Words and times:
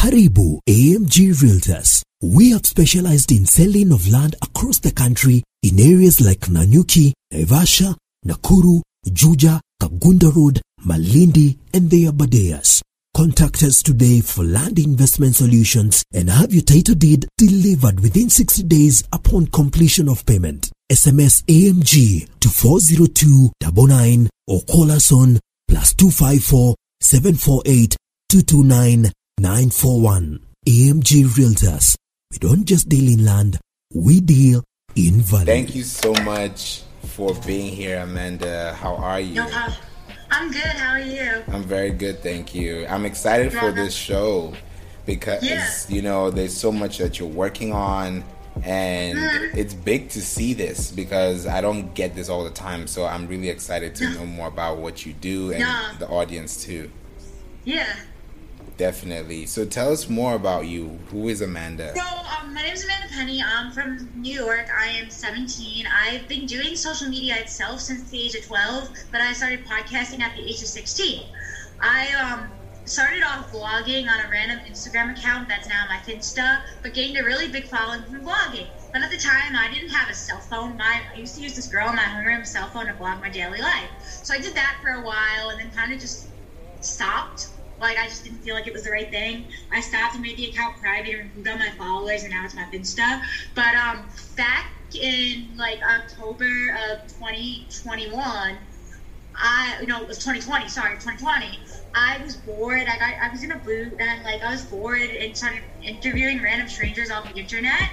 Karibu 0.00 0.60
AMG 0.66 1.34
Realtors. 1.42 2.02
We 2.22 2.52
have 2.52 2.64
specialized 2.64 3.30
in 3.32 3.44
selling 3.44 3.92
of 3.92 4.08
land 4.08 4.34
across 4.40 4.78
the 4.78 4.92
country 4.92 5.42
in 5.62 5.78
areas 5.78 6.22
like 6.22 6.48
Nanyuki, 6.48 7.12
Naivasha, 7.30 7.94
Nakuru, 8.26 8.80
Juja, 9.06 9.60
Kangundo 9.78 10.34
Road, 10.34 10.62
Malindi, 10.86 11.58
and 11.74 11.90
the 11.90 12.06
Aberdares. 12.06 12.80
Contact 13.14 13.62
us 13.62 13.82
today 13.82 14.22
for 14.22 14.42
land 14.42 14.78
investment 14.78 15.34
solutions 15.36 16.02
and 16.14 16.30
have 16.30 16.54
your 16.54 16.64
title 16.64 16.94
deed 16.94 17.28
delivered 17.36 18.00
within 18.00 18.30
60 18.30 18.62
days 18.62 19.04
upon 19.12 19.48
completion 19.48 20.08
of 20.08 20.24
payment. 20.24 20.70
SMS 20.90 21.44
AMG 21.44 22.26
to 22.40 22.48
402 22.48 23.52
or 24.48 24.60
call 24.62 24.90
us 24.92 25.12
on 25.12 25.38
plus 25.68 25.92
254 25.92 26.74
748 27.02 27.96
229 28.30 29.12
941. 29.40 30.38
AMG 30.68 31.24
Realtors. 31.24 31.96
We 32.30 32.36
don't 32.38 32.66
just 32.66 32.90
deal 32.90 33.08
in 33.10 33.24
land, 33.24 33.58
we 33.94 34.20
deal 34.20 34.62
in 34.94 35.22
value. 35.22 35.46
Thank 35.46 35.74
you 35.74 35.82
so 35.82 36.12
much 36.24 36.82
for 37.06 37.32
being 37.46 37.74
here, 37.74 38.00
Amanda. 38.00 38.74
How 38.74 38.96
are 38.96 39.18
you? 39.18 39.36
No 39.36 39.48
problem. 39.48 39.78
I'm 40.30 40.50
good. 40.52 40.60
How 40.62 40.90
are 40.92 41.00
you? 41.00 41.42
I'm 41.48 41.62
very 41.64 41.90
good, 41.90 42.22
thank 42.22 42.54
you. 42.54 42.86
I'm 42.86 43.06
excited 43.06 43.50
for 43.54 43.72
this 43.72 43.94
show 43.94 44.52
because 45.06 45.42
Yeah. 45.42 45.66
you 45.88 46.02
know 46.02 46.30
there's 46.30 46.54
so 46.54 46.70
much 46.70 46.98
that 46.98 47.18
you're 47.18 47.26
working 47.26 47.72
on 47.72 48.22
and 48.62 49.18
Mhm. 49.18 49.56
it's 49.56 49.72
big 49.72 50.10
to 50.10 50.20
see 50.20 50.52
this 50.52 50.90
because 50.90 51.46
I 51.46 51.62
don't 51.62 51.94
get 51.94 52.14
this 52.14 52.28
all 52.28 52.44
the 52.44 52.50
time. 52.50 52.86
So 52.86 53.06
I'm 53.06 53.26
really 53.26 53.48
excited 53.48 53.94
to 53.96 54.10
know 54.10 54.26
more 54.26 54.48
about 54.48 54.78
what 54.78 55.06
you 55.06 55.14
do 55.14 55.50
and 55.50 55.60
Yeah. 55.60 55.92
the 55.98 56.08
audience 56.08 56.62
too. 56.62 56.90
Yeah. 57.64 57.86
Definitely. 58.80 59.44
So 59.44 59.66
tell 59.66 59.92
us 59.92 60.08
more 60.08 60.32
about 60.36 60.64
you. 60.64 60.98
Who 61.10 61.28
is 61.28 61.42
Amanda? 61.42 61.94
So, 61.94 62.00
um, 62.00 62.54
my 62.54 62.62
name 62.62 62.72
is 62.72 62.82
Amanda 62.82 63.08
Penny. 63.12 63.42
I'm 63.42 63.70
from 63.72 64.08
New 64.14 64.32
York. 64.32 64.68
I 64.74 64.86
am 64.86 65.10
17. 65.10 65.84
I've 65.86 66.26
been 66.28 66.46
doing 66.46 66.74
social 66.76 67.06
media 67.06 67.36
itself 67.36 67.80
since 67.80 68.08
the 68.08 68.18
age 68.18 68.34
of 68.36 68.46
12, 68.46 68.88
but 69.12 69.20
I 69.20 69.34
started 69.34 69.66
podcasting 69.66 70.20
at 70.20 70.34
the 70.34 70.42
age 70.44 70.62
of 70.62 70.68
16. 70.68 71.26
I 71.82 72.08
um, 72.14 72.50
started 72.86 73.22
off 73.22 73.52
vlogging 73.52 74.08
on 74.08 74.18
a 74.24 74.30
random 74.30 74.60
Instagram 74.60 75.14
account 75.14 75.46
that's 75.46 75.68
now 75.68 75.84
my 75.90 75.98
Finsta, 75.98 76.62
but 76.80 76.94
gained 76.94 77.18
a 77.18 77.22
really 77.22 77.48
big 77.48 77.66
following 77.66 78.02
from 78.04 78.22
vlogging. 78.22 78.66
But 78.94 79.02
at 79.02 79.10
the 79.10 79.18
time, 79.18 79.56
I 79.56 79.70
didn't 79.74 79.90
have 79.90 80.08
a 80.08 80.14
cell 80.14 80.40
phone. 80.40 80.78
My, 80.78 81.02
I 81.14 81.18
used 81.18 81.36
to 81.36 81.42
use 81.42 81.54
this 81.54 81.66
girl 81.66 81.90
in 81.90 81.96
my 81.96 82.04
homeroom 82.04 82.46
cell 82.46 82.70
phone 82.70 82.86
to 82.86 82.94
vlog 82.94 83.20
my 83.20 83.28
daily 83.28 83.60
life. 83.60 83.90
So 84.22 84.32
I 84.32 84.38
did 84.38 84.54
that 84.54 84.78
for 84.80 84.88
a 84.88 85.02
while 85.02 85.50
and 85.50 85.60
then 85.60 85.70
kind 85.72 85.92
of 85.92 86.00
just 86.00 86.28
stopped. 86.80 87.48
Like 87.80 87.98
I 87.98 88.06
just 88.06 88.24
didn't 88.24 88.42
feel 88.42 88.54
like 88.54 88.66
it 88.66 88.72
was 88.72 88.84
the 88.84 88.90
right 88.90 89.10
thing. 89.10 89.46
I 89.72 89.80
stopped 89.80 90.14
and 90.14 90.22
made 90.22 90.36
the 90.36 90.46
account 90.46 90.80
private 90.80 91.14
and 91.14 91.30
removed 91.30 91.48
all 91.48 91.56
my 91.58 91.70
followers, 91.70 92.22
and 92.22 92.32
now 92.32 92.44
it's 92.44 92.54
my 92.54 92.64
Finsta. 92.64 93.20
But 93.54 93.74
um, 93.74 94.08
back 94.36 94.70
in 94.94 95.56
like 95.56 95.80
October 95.82 96.76
of 96.90 97.06
2021, 97.08 98.58
I 99.34 99.84
no, 99.86 100.02
it 100.02 100.08
was 100.08 100.18
2020. 100.18 100.68
Sorry, 100.68 100.94
2020. 100.94 101.60
I 101.94 102.18
was 102.18 102.36
bored. 102.36 102.86
I 102.88 102.96
got 102.98 103.14
I 103.22 103.28
was 103.28 103.42
in 103.42 103.52
a 103.52 103.56
boot 103.58 103.94
and 103.98 104.22
like 104.22 104.42
I 104.42 104.50
was 104.52 104.64
bored 104.64 105.00
and 105.00 105.36
started 105.36 105.62
interviewing 105.82 106.42
random 106.42 106.68
strangers 106.68 107.10
off 107.10 107.24
the 107.24 107.38
internet. 107.38 107.90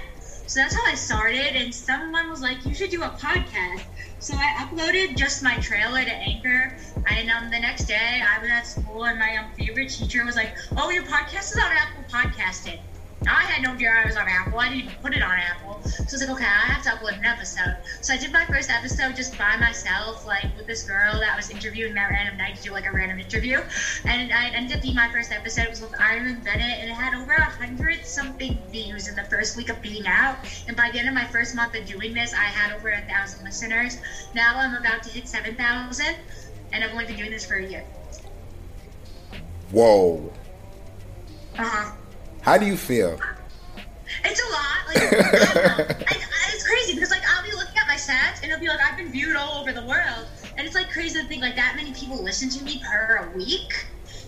So 0.48 0.60
that's 0.60 0.74
how 0.74 0.82
I 0.86 0.94
started. 0.94 1.54
And 1.54 1.74
someone 1.74 2.28
was 2.30 2.40
like, 2.40 2.64
"You 2.64 2.74
should 2.74 2.90
do 2.90 3.02
a 3.02 3.10
podcast." 3.10 3.84
So 4.18 4.34
I 4.34 4.64
uploaded 4.64 5.16
just 5.16 5.42
my 5.42 5.58
trailer 5.58 6.04
to 6.04 6.12
Anchor, 6.12 6.76
and 7.06 7.30
um, 7.30 7.50
the 7.50 7.60
next 7.60 7.84
day 7.84 8.22
I 8.26 8.38
was 8.40 8.50
at 8.50 8.66
school, 8.66 9.04
and 9.04 9.18
my 9.18 9.36
um, 9.36 9.50
favorite 9.58 9.90
teacher 9.90 10.24
was 10.24 10.36
like, 10.36 10.56
"Oh, 10.76 10.90
your 10.90 11.04
podcast 11.04 11.52
is 11.52 11.58
on 11.58 11.72
Apple 11.72 12.04
Podcasting." 12.12 12.80
I 13.26 13.42
had 13.42 13.62
no 13.62 13.72
idea 13.72 13.90
I 13.90 14.06
was 14.06 14.16
on 14.16 14.26
Apple. 14.28 14.58
I 14.58 14.68
didn't 14.68 14.84
even 14.84 14.94
put 15.02 15.14
it 15.14 15.22
on 15.22 15.32
Apple. 15.32 15.80
So 15.82 15.90
I 15.98 16.02
was 16.12 16.20
like, 16.20 16.30
okay, 16.30 16.44
I 16.44 16.72
have 16.72 16.82
to 16.84 16.90
upload 16.90 17.18
an 17.18 17.24
episode. 17.24 17.76
So 18.00 18.14
I 18.14 18.16
did 18.16 18.32
my 18.32 18.44
first 18.44 18.70
episode 18.70 19.16
just 19.16 19.36
by 19.36 19.56
myself, 19.56 20.26
like 20.26 20.44
with 20.56 20.66
this 20.66 20.84
girl 20.84 21.18
that 21.18 21.36
was 21.36 21.50
interviewing 21.50 21.94
that 21.94 22.10
random 22.10 22.36
night 22.38 22.56
to 22.56 22.62
do 22.62 22.72
like 22.72 22.86
a 22.86 22.92
random 22.92 23.18
interview. 23.18 23.60
And 24.04 24.32
I 24.32 24.50
ended 24.50 24.76
up 24.76 24.82
being 24.82 24.94
my 24.94 25.10
first 25.10 25.32
episode. 25.32 25.62
It 25.62 25.70
was 25.70 25.80
with 25.80 26.00
Iron 26.00 26.40
Bennett, 26.44 26.78
and 26.78 26.90
it 26.90 26.94
had 26.94 27.14
over 27.14 27.32
a 27.32 27.44
hundred 27.44 28.06
something 28.06 28.58
views 28.70 29.08
in 29.08 29.16
the 29.16 29.24
first 29.24 29.56
week 29.56 29.68
of 29.68 29.82
being 29.82 30.06
out. 30.06 30.36
And 30.68 30.76
by 30.76 30.90
the 30.90 30.98
end 30.98 31.08
of 31.08 31.14
my 31.14 31.26
first 31.26 31.54
month 31.56 31.74
of 31.74 31.86
doing 31.86 32.14
this, 32.14 32.32
I 32.32 32.44
had 32.44 32.74
over 32.76 32.90
a 32.90 33.02
thousand 33.02 33.44
listeners. 33.44 33.98
Now 34.34 34.56
I'm 34.56 34.74
about 34.74 35.02
to 35.02 35.10
hit 35.10 35.26
seven 35.26 35.56
thousand, 35.56 36.16
and 36.72 36.84
I've 36.84 36.92
only 36.92 37.06
been 37.06 37.16
doing 37.16 37.30
this 37.30 37.44
for 37.44 37.56
a 37.56 37.66
year. 37.66 37.84
Whoa. 39.70 40.32
Uh 41.58 41.64
huh. 41.64 41.92
How 42.48 42.56
do 42.56 42.64
you 42.64 42.78
feel? 42.78 43.20
It's 44.24 44.40
a 44.40 44.50
lot. 44.50 44.86
Like, 44.88 45.02
I. 45.02 45.96
I, 46.08 46.16
I, 46.16 46.50
it's 46.54 46.66
crazy 46.66 46.94
because 46.94 47.10
like 47.10 47.20
I'll 47.28 47.44
be 47.44 47.52
looking 47.54 47.76
at 47.76 47.86
my 47.86 47.96
stats 47.96 48.42
and 48.42 48.50
it'll 48.50 48.58
be 48.58 48.68
like 48.68 48.80
I've 48.80 48.96
been 48.96 49.12
viewed 49.12 49.36
all 49.36 49.60
over 49.60 49.70
the 49.70 49.84
world, 49.84 50.26
and 50.56 50.66
it's 50.66 50.74
like 50.74 50.88
crazy 50.88 51.20
to 51.20 51.28
think 51.28 51.42
like 51.42 51.56
that 51.56 51.74
many 51.76 51.92
people 51.92 52.24
listen 52.24 52.48
to 52.48 52.64
me 52.64 52.80
per 52.82 53.30
week. 53.36 53.84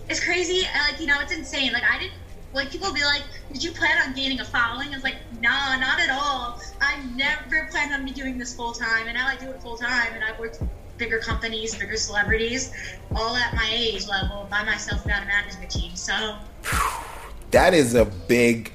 It's 0.07 0.23
crazy. 0.23 0.67
Like 0.87 0.99
you 0.99 1.07
know, 1.07 1.19
it's 1.19 1.35
insane. 1.35 1.73
Like 1.73 1.81
I 1.81 1.97
didn't. 1.97 2.13
Like 2.53 2.69
people 2.69 2.93
be 2.93 3.03
like, 3.03 3.23
"Did 3.51 3.63
you 3.63 3.71
plan 3.71 3.97
on 4.07 4.13
gaining 4.13 4.39
a 4.39 4.45
following?" 4.45 4.93
It's 4.93 5.03
like, 5.03 5.15
nah, 5.41 5.77
not 5.77 5.99
at 5.99 6.11
all. 6.11 6.61
I 6.79 7.03
never 7.15 7.69
planned 7.71 7.91
on 7.91 8.03
me 8.03 8.11
doing 8.11 8.37
this 8.37 8.53
full 8.55 8.71
time, 8.71 9.07
and 9.07 9.15
now 9.15 9.25
I 9.25 9.35
do 9.35 9.49
it 9.49 9.63
full 9.63 9.77
time, 9.77 10.13
and 10.13 10.23
I've 10.23 10.37
worked 10.37 10.61
bigger 10.99 11.17
companies, 11.17 11.73
bigger 11.73 11.97
celebrities, 11.97 12.71
all 13.15 13.35
at 13.35 13.55
my 13.55 13.67
age 13.73 14.07
level 14.07 14.45
by 14.51 14.63
myself 14.63 15.03
without 15.05 15.23
a 15.23 15.25
management 15.25 15.71
team. 15.71 15.95
So 15.95 16.37
That 17.51 17.73
is 17.73 17.95
a 17.95 18.05
big 18.05 18.71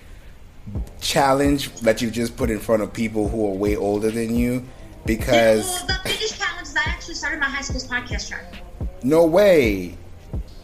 challenge 1.01 1.73
that 1.81 2.03
you 2.03 2.11
just 2.11 2.37
put 2.37 2.51
in 2.51 2.59
front 2.59 2.83
of 2.83 2.93
people 2.93 3.29
who 3.29 3.47
are 3.47 3.55
way 3.55 3.77
older 3.77 4.11
than 4.11 4.35
you 4.35 4.65
because 5.05 5.87
the 5.87 5.99
biggest 6.05 6.39
challenge 6.39 6.69
is 6.69 6.77
I 6.77 6.83
actually 6.87 7.15
started 7.15 7.39
my 7.41 7.47
high 7.47 7.63
school's 7.63 7.87
podcast 7.87 8.29
track. 8.29 8.63
no 9.03 9.25
way. 9.25 9.97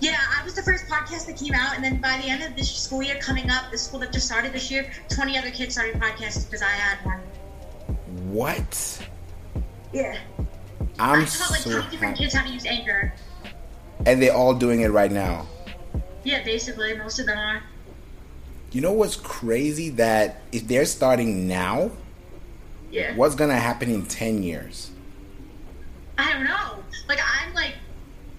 Yeah, 0.01 0.19
I 0.37 0.45
was 0.45 0.55
the 0.55 0.63
first 0.63 0.87
podcast 0.87 1.27
that 1.27 1.37
came 1.37 1.55
out, 1.55 1.77
and 1.77 1.85
then 1.85 2.01
by 2.01 2.21
the 2.21 2.29
end 2.29 2.43
of 2.43 2.57
this 2.57 2.69
school 2.69 3.05
year 3.05 3.21
coming 3.21 3.49
up, 3.51 3.71
the 3.71 3.79
school 3.79 4.01
that 4.01 4.13
just 4.13 4.27
started 4.27 4.53
this 4.53 4.69
year, 4.69 4.91
20 5.11 5.39
other 5.39 5.53
kids 5.53 5.75
started 5.75 5.95
podcasts 6.01 6.45
because 6.45 6.61
I 6.61 6.71
had 6.71 6.99
one. 7.07 7.21
What? 8.29 9.09
Yeah. 9.93 10.19
I'm 10.99 11.21
I 11.21 11.25
taught 11.25 11.51
like 11.53 11.61
so 11.61 11.71
20 11.71 11.91
different 11.91 12.19
kids 12.19 12.35
how 12.35 12.45
to 12.45 12.53
use 12.53 12.67
Anchor. 12.67 13.15
And 14.05 14.21
they're 14.21 14.35
all 14.35 14.55
doing 14.55 14.81
it 14.81 14.89
right 14.89 15.13
now. 15.13 15.47
Yeah, 16.25 16.43
basically, 16.43 16.97
most 16.97 17.21
of 17.21 17.27
them 17.27 17.39
are. 17.39 17.63
You 18.73 18.81
know 18.81 18.93
what's 18.93 19.17
crazy? 19.17 19.91
That 19.91 20.43
if 20.51 20.67
they're 20.67 20.87
starting 20.87 21.47
now, 21.47 21.91
Yeah. 22.91 23.15
what's 23.17 23.35
gonna 23.35 23.59
happen 23.59 23.91
in 23.91 24.07
10 24.07 24.43
years? 24.43 24.91
I 26.19 26.33
don't 26.33 26.45
know. 26.45 26.83
Like, 27.09 27.21
I'm 27.21 27.55
like, 27.55 27.75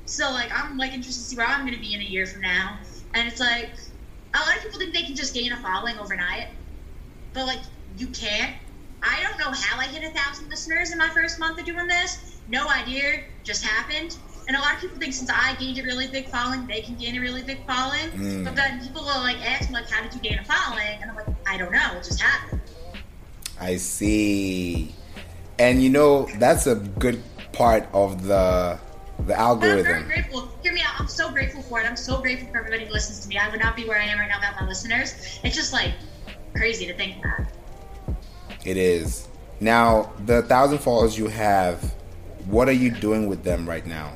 so 0.05 0.31
like, 0.31 0.51
I'm 0.51 0.77
like 0.77 0.94
interested 0.94 1.21
to 1.21 1.29
see 1.29 1.35
where 1.38 1.45
I'm 1.45 1.66
gonna 1.66 1.77
be 1.79 1.94
in 1.94 2.01
a 2.01 2.03
year 2.03 2.25
from 2.25 2.41
now. 2.41 2.79
And 3.13 3.27
it's 3.27 3.39
like, 3.39 3.69
a 4.33 4.39
lot 4.39 4.57
of 4.57 4.63
people 4.63 4.79
think 4.79 4.94
they 4.94 5.03
can 5.03 5.16
just 5.16 5.33
gain 5.35 5.51
a 5.51 5.57
following 5.57 5.97
overnight, 5.99 6.47
but 7.33 7.45
like, 7.45 7.59
you 7.97 8.07
can't. 8.07 8.55
I 9.03 9.21
don't 9.21 9.38
know 9.38 9.51
how 9.51 9.79
I 9.79 9.85
hit 9.85 10.03
a 10.03 10.17
thousand 10.17 10.50
listeners 10.50 10.91
in 10.91 10.97
my 10.97 11.09
first 11.09 11.38
month 11.39 11.59
of 11.59 11.65
doing 11.65 11.88
this. 11.88 12.38
No 12.47 12.67
idea. 12.69 13.23
Just 13.44 13.63
happened. 13.63 14.15
And 14.47 14.57
a 14.57 14.59
lot 14.59 14.75
of 14.75 14.81
people 14.81 14.97
think 14.97 15.13
since 15.13 15.29
I 15.29 15.55
gained 15.59 15.79
a 15.79 15.83
really 15.83 16.07
big 16.07 16.27
following, 16.27 16.67
they 16.67 16.81
can 16.81 16.95
gain 16.95 17.17
a 17.17 17.21
really 17.21 17.43
big 17.43 17.65
following. 17.65 18.09
Mm. 18.11 18.43
But 18.43 18.55
then 18.55 18.81
people 18.81 19.03
will 19.03 19.21
like 19.21 19.37
ask 19.37 19.69
me 19.69 19.75
like, 19.75 19.89
how 19.89 20.03
did 20.03 20.13
you 20.13 20.19
gain 20.19 20.39
a 20.39 20.43
following? 20.43 20.99
And 21.01 21.09
I'm 21.09 21.15
like, 21.15 21.27
I 21.47 21.57
don't 21.57 21.71
know. 21.71 21.93
It 21.95 22.03
just 22.03 22.21
happened. 22.21 22.61
I 23.59 23.77
see. 23.77 24.93
And 25.59 25.81
you 25.81 25.89
know, 25.89 26.27
that's 26.37 26.67
a 26.67 26.75
good 26.75 27.21
part 27.53 27.87
of 27.93 28.25
the 28.25 28.79
the 29.19 29.33
But 29.35 29.39
I'm 29.39 29.59
very 29.59 29.79
algorithm. 29.79 30.07
grateful. 30.07 30.49
Hear 30.63 30.73
me 30.73 30.81
out. 30.81 30.99
I'm 30.99 31.07
so 31.07 31.31
grateful 31.31 31.61
for 31.61 31.79
it. 31.79 31.85
I'm 31.85 31.95
so 31.95 32.19
grateful 32.19 32.49
for 32.49 32.57
everybody 32.57 32.85
who 32.85 32.91
listens 32.91 33.19
to 33.21 33.27
me. 33.29 33.37
I 33.37 33.49
would 33.49 33.59
not 33.59 33.75
be 33.75 33.85
where 33.85 33.99
I 33.99 34.05
am 34.05 34.19
right 34.19 34.27
now 34.27 34.39
without 34.39 34.59
my 34.59 34.67
listeners. 34.67 35.39
It's 35.43 35.55
just 35.55 35.71
like 35.71 35.91
crazy 36.56 36.85
to 36.88 36.94
think 36.95 37.23
that. 37.23 37.47
It 38.65 38.77
is. 38.77 39.27
Now, 39.59 40.12
the 40.25 40.41
thousand 40.44 40.79
followers 40.79 41.18
you 41.18 41.27
have, 41.27 41.94
what 42.48 42.68
are 42.68 42.74
you 42.74 42.92
doing 42.92 43.28
with 43.28 43.44
them 43.44 43.68
right 43.68 43.86
now? 43.86 44.13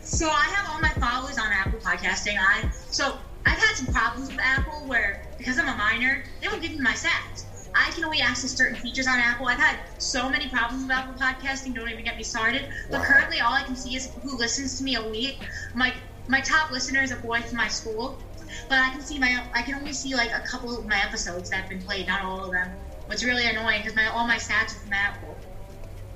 So 0.00 0.28
I 0.28 0.52
have 0.56 0.68
all 0.70 0.80
my 0.80 0.90
followers 0.90 1.38
on 1.38 1.52
Apple 1.52 1.78
Podcasting. 1.80 2.36
I 2.38 2.70
so 2.90 3.18
I've 3.46 3.58
had 3.58 3.74
some 3.74 3.86
problems 3.86 4.30
with 4.30 4.40
Apple 4.40 4.86
where 4.86 5.22
because 5.38 5.58
I'm 5.58 5.68
a 5.68 5.76
minor, 5.76 6.24
they 6.40 6.48
won't 6.48 6.62
give 6.62 6.72
me 6.72 6.80
my 6.80 6.92
stats. 6.92 7.44
I 7.74 7.90
can 7.92 8.04
only 8.04 8.20
access 8.20 8.52
certain 8.52 8.76
features 8.76 9.06
on 9.06 9.18
Apple. 9.18 9.46
I've 9.48 9.58
had 9.58 9.78
so 9.98 10.28
many 10.28 10.48
problems 10.48 10.82
with 10.82 10.92
Apple 10.92 11.14
Podcasting. 11.14 11.74
Don't 11.74 11.88
even 11.88 12.04
get 12.04 12.16
me 12.16 12.22
started. 12.22 12.68
But 12.90 13.00
Wow. 13.00 13.04
currently, 13.06 13.40
all 13.40 13.54
I 13.54 13.62
can 13.62 13.76
see 13.76 13.96
is 13.96 14.12
who 14.22 14.36
listens 14.36 14.78
to 14.78 14.84
me 14.84 14.96
a 14.96 15.08
week. 15.08 15.42
My 15.74 15.94
my 16.28 16.40
top 16.40 16.70
listener 16.70 17.02
is 17.02 17.10
a 17.10 17.16
boy 17.16 17.40
from 17.42 17.56
my 17.56 17.68
school, 17.68 18.20
but 18.68 18.78
I 18.78 18.90
can 18.90 19.00
see 19.02 19.18
my 19.18 19.42
I 19.54 19.62
can 19.62 19.74
only 19.74 19.92
see 19.92 20.14
like 20.14 20.30
a 20.32 20.40
couple 20.40 20.78
of 20.78 20.86
my 20.86 21.00
episodes 21.02 21.50
that 21.50 21.56
have 21.60 21.68
been 21.68 21.82
played, 21.82 22.06
not 22.06 22.24
all 22.24 22.44
of 22.44 22.52
them. 22.52 22.76
What's 23.06 23.24
really 23.24 23.46
annoying 23.48 23.80
because 23.80 23.96
my 23.96 24.06
all 24.08 24.26
my 24.26 24.36
stats 24.36 24.76
are 24.76 24.80
from 24.80 24.92
Apple. 24.92 25.41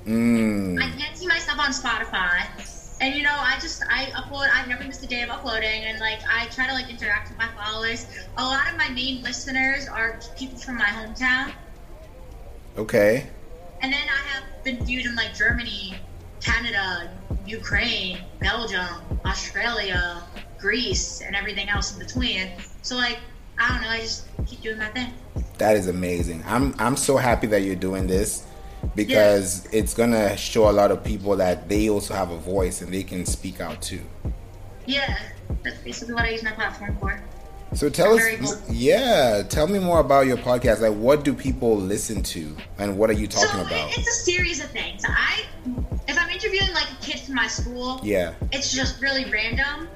I 0.06 0.08
Mm. 0.08 0.98
can't 0.98 1.16
see 1.16 1.26
myself 1.26 1.58
on 1.58 1.70
Spotify. 1.72 2.46
And 3.00 3.14
you 3.14 3.22
know, 3.24 3.34
I 3.36 3.58
just 3.60 3.82
I 3.90 4.04
upload. 4.14 4.48
I've 4.54 4.68
never 4.68 4.84
miss 4.84 5.02
a 5.02 5.06
day 5.06 5.22
of 5.22 5.30
uploading, 5.30 5.84
and 5.84 5.98
like 6.00 6.20
I 6.30 6.46
try 6.46 6.66
to 6.66 6.72
like 6.72 6.88
interact 6.88 7.28
with 7.28 7.38
my 7.38 7.48
followers. 7.60 8.06
A 8.38 8.44
lot 8.44 8.70
of 8.70 8.76
my 8.78 8.88
main 8.90 9.22
listeners 9.22 9.86
are 9.88 10.18
people 10.38 10.58
from 10.58 10.76
my 10.76 10.84
hometown, 10.86 11.52
Okay. 12.78 13.26
and 13.82 13.92
then 13.92 14.00
I 14.08 14.28
have 14.32 14.44
been 14.64 14.82
viewed 14.84 15.04
in 15.06 15.14
like 15.14 15.34
Germany, 15.34 15.96
Canada, 16.40 17.10
Ukraine, 17.46 18.18
Belgium, 18.40 18.88
Australia, 19.26 20.22
Greece, 20.58 21.20
and 21.20 21.36
everything 21.36 21.68
else 21.68 21.92
in 21.92 21.98
between. 21.98 22.48
So 22.82 22.96
like 22.96 23.18
I 23.58 23.68
don't 23.70 23.82
know. 23.82 23.88
I 23.90 24.00
just 24.00 24.24
keep 24.46 24.62
doing 24.62 24.78
my 24.78 24.86
thing. 24.88 25.12
That 25.58 25.76
is 25.76 25.88
amazing. 25.88 26.44
I'm 26.46 26.74
I'm 26.78 26.96
so 26.96 27.16
happy 27.18 27.46
that 27.48 27.60
you're 27.62 27.74
doing 27.76 28.06
this 28.06 28.44
because 28.94 29.66
it's 29.72 29.94
gonna 29.94 30.36
show 30.36 30.70
a 30.70 30.72
lot 30.72 30.90
of 30.90 31.04
people 31.04 31.36
that 31.36 31.68
they 31.68 31.88
also 31.88 32.14
have 32.14 32.30
a 32.30 32.38
voice 32.38 32.80
and 32.80 32.92
they 32.92 33.02
can 33.02 33.26
speak 33.26 33.60
out 33.60 33.82
too. 33.82 34.02
Yeah, 34.86 35.18
that's 35.62 35.78
basically 35.78 36.14
what 36.14 36.24
I 36.24 36.30
use 36.30 36.42
my 36.42 36.52
platform 36.52 36.96
for. 37.00 37.20
So 37.74 37.90
tell 37.90 38.16
Very 38.16 38.38
us, 38.38 38.62
yeah, 38.70 39.42
tell 39.48 39.66
me 39.66 39.78
more 39.78 39.98
about 39.98 40.26
your 40.26 40.36
podcast. 40.36 40.80
Like, 40.80 40.94
what 40.96 41.24
do 41.24 41.34
people 41.34 41.76
listen 41.76 42.22
to, 42.22 42.56
and 42.78 42.96
what 42.96 43.10
are 43.10 43.14
you 43.14 43.26
talking 43.26 43.50
so 43.50 43.66
about? 43.66 43.90
it's 43.98 44.08
a 44.08 44.24
series 44.24 44.62
of 44.64 44.70
things. 44.70 45.02
I, 45.06 45.44
if 46.08 46.18
I'm 46.18 46.30
interviewing 46.30 46.72
like 46.72 46.90
a 46.90 47.04
kid 47.04 47.20
from 47.20 47.34
my 47.34 47.48
school, 47.48 48.00
Yeah, 48.02 48.34
it's 48.52 48.72
just 48.72 49.02
really 49.02 49.30
random. 49.30 49.88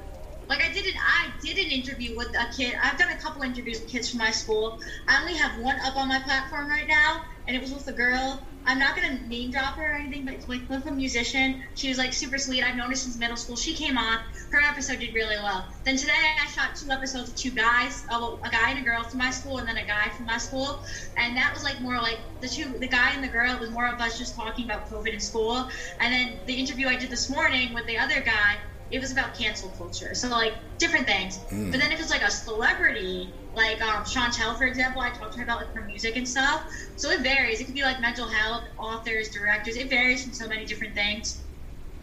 Like 0.49 0.61
I 0.61 0.73
did 0.73 0.85
an 0.85 0.93
I 0.99 1.31
did 1.41 1.57
an 1.57 1.71
interview 1.71 2.17
with 2.17 2.27
a 2.37 2.53
kid. 2.53 2.75
I've 2.83 2.97
done 2.99 3.09
a 3.09 3.15
couple 3.15 3.41
interviews 3.41 3.79
with 3.79 3.89
kids 3.89 4.09
from 4.09 4.19
my 4.19 4.31
school. 4.31 4.81
I 5.07 5.21
only 5.21 5.35
have 5.35 5.57
one 5.61 5.79
up 5.79 5.95
on 5.95 6.09
my 6.09 6.19
platform 6.19 6.69
right 6.69 6.87
now, 6.87 7.23
and 7.47 7.55
it 7.55 7.61
was 7.61 7.73
with 7.73 7.87
a 7.87 7.93
girl. 7.93 8.45
I'm 8.65 8.79
not 8.79 8.95
gonna 8.95 9.27
name 9.27 9.51
drop 9.51 9.75
her 9.75 9.93
or 9.93 9.95
anything, 9.95 10.25
but 10.25 10.47
like 10.47 10.69
with 10.69 10.85
a 10.85 10.91
musician. 10.91 11.61
She 11.73 11.89
was 11.89 11.97
like 11.97 12.13
super 12.13 12.37
sweet. 12.37 12.63
I've 12.63 12.75
known 12.75 12.89
her 12.89 12.95
since 12.95 13.17
middle 13.17 13.35
school. 13.37 13.55
She 13.55 13.75
came 13.75 13.97
on. 13.97 14.19
Her 14.51 14.61
episode 14.61 14.99
did 14.99 15.13
really 15.15 15.37
well. 15.37 15.67
Then 15.83 15.97
today 15.97 16.13
I 16.13 16.47
shot 16.51 16.75
two 16.75 16.91
episodes 16.91 17.29
of 17.29 17.35
two 17.35 17.51
guys, 17.51 18.03
oh, 18.11 18.39
a 18.43 18.49
guy 18.49 18.71
and 18.71 18.79
a 18.79 18.83
girl 18.83 19.03
from 19.03 19.19
my 19.19 19.31
school, 19.31 19.57
and 19.57 19.67
then 19.67 19.77
a 19.77 19.85
guy 19.85 20.09
from 20.09 20.25
my 20.25 20.37
school. 20.37 20.83
And 21.17 21.35
that 21.37 21.53
was 21.53 21.63
like 21.63 21.81
more 21.81 21.97
like 21.97 22.19
the 22.41 22.47
two, 22.47 22.77
the 22.79 22.87
guy 22.87 23.11
and 23.13 23.23
the 23.23 23.29
girl. 23.29 23.53
It 23.53 23.59
was 23.59 23.71
more 23.71 23.87
of 23.87 23.99
us 23.99 24.17
just 24.17 24.35
talking 24.35 24.65
about 24.65 24.89
COVID 24.89 25.13
in 25.13 25.19
school. 25.19 25.67
And 25.99 26.13
then 26.13 26.39
the 26.45 26.53
interview 26.53 26.87
I 26.87 26.97
did 26.97 27.09
this 27.09 27.29
morning 27.29 27.73
with 27.73 27.87
the 27.87 27.97
other 27.97 28.21
guy, 28.21 28.57
it 28.91 28.99
was 28.99 29.11
about 29.11 29.33
cancel 29.33 29.69
culture. 29.77 30.13
So 30.13 30.27
like 30.29 30.53
different 30.77 31.07
things. 31.07 31.39
But 31.71 31.79
then 31.79 31.91
if 31.91 31.99
it's 31.99 32.09
like 32.11 32.23
a 32.23 32.31
celebrity, 32.31 33.33
like 33.55 33.81
um, 33.81 34.03
Chantel, 34.03 34.57
for 34.57 34.65
example, 34.65 35.01
I 35.01 35.09
talked 35.11 35.33
to 35.33 35.37
her 35.39 35.43
about 35.43 35.59
like 35.61 35.73
her 35.73 35.81
music 35.81 36.17
and 36.17 36.27
stuff. 36.27 36.63
So 36.97 37.09
it 37.09 37.21
varies. 37.21 37.61
It 37.61 37.65
could 37.65 37.73
be 37.73 37.83
like 37.83 38.01
mental 38.01 38.27
health, 38.27 38.63
authors, 38.77 39.29
directors. 39.29 39.77
It 39.77 39.89
varies 39.89 40.23
from 40.23 40.33
so 40.33 40.47
many 40.47 40.65
different 40.65 40.93
things. 40.93 41.41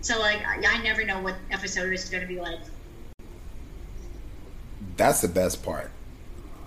So 0.01 0.19
like 0.19 0.45
I, 0.47 0.63
I 0.67 0.83
never 0.83 1.05
know 1.05 1.21
what 1.21 1.35
episode 1.51 1.93
is 1.93 2.09
going 2.09 2.23
to 2.23 2.29
be 2.29 2.41
like. 2.41 2.61
that's 4.97 5.21
the 5.21 5.29
best 5.29 5.63
part. 5.65 5.91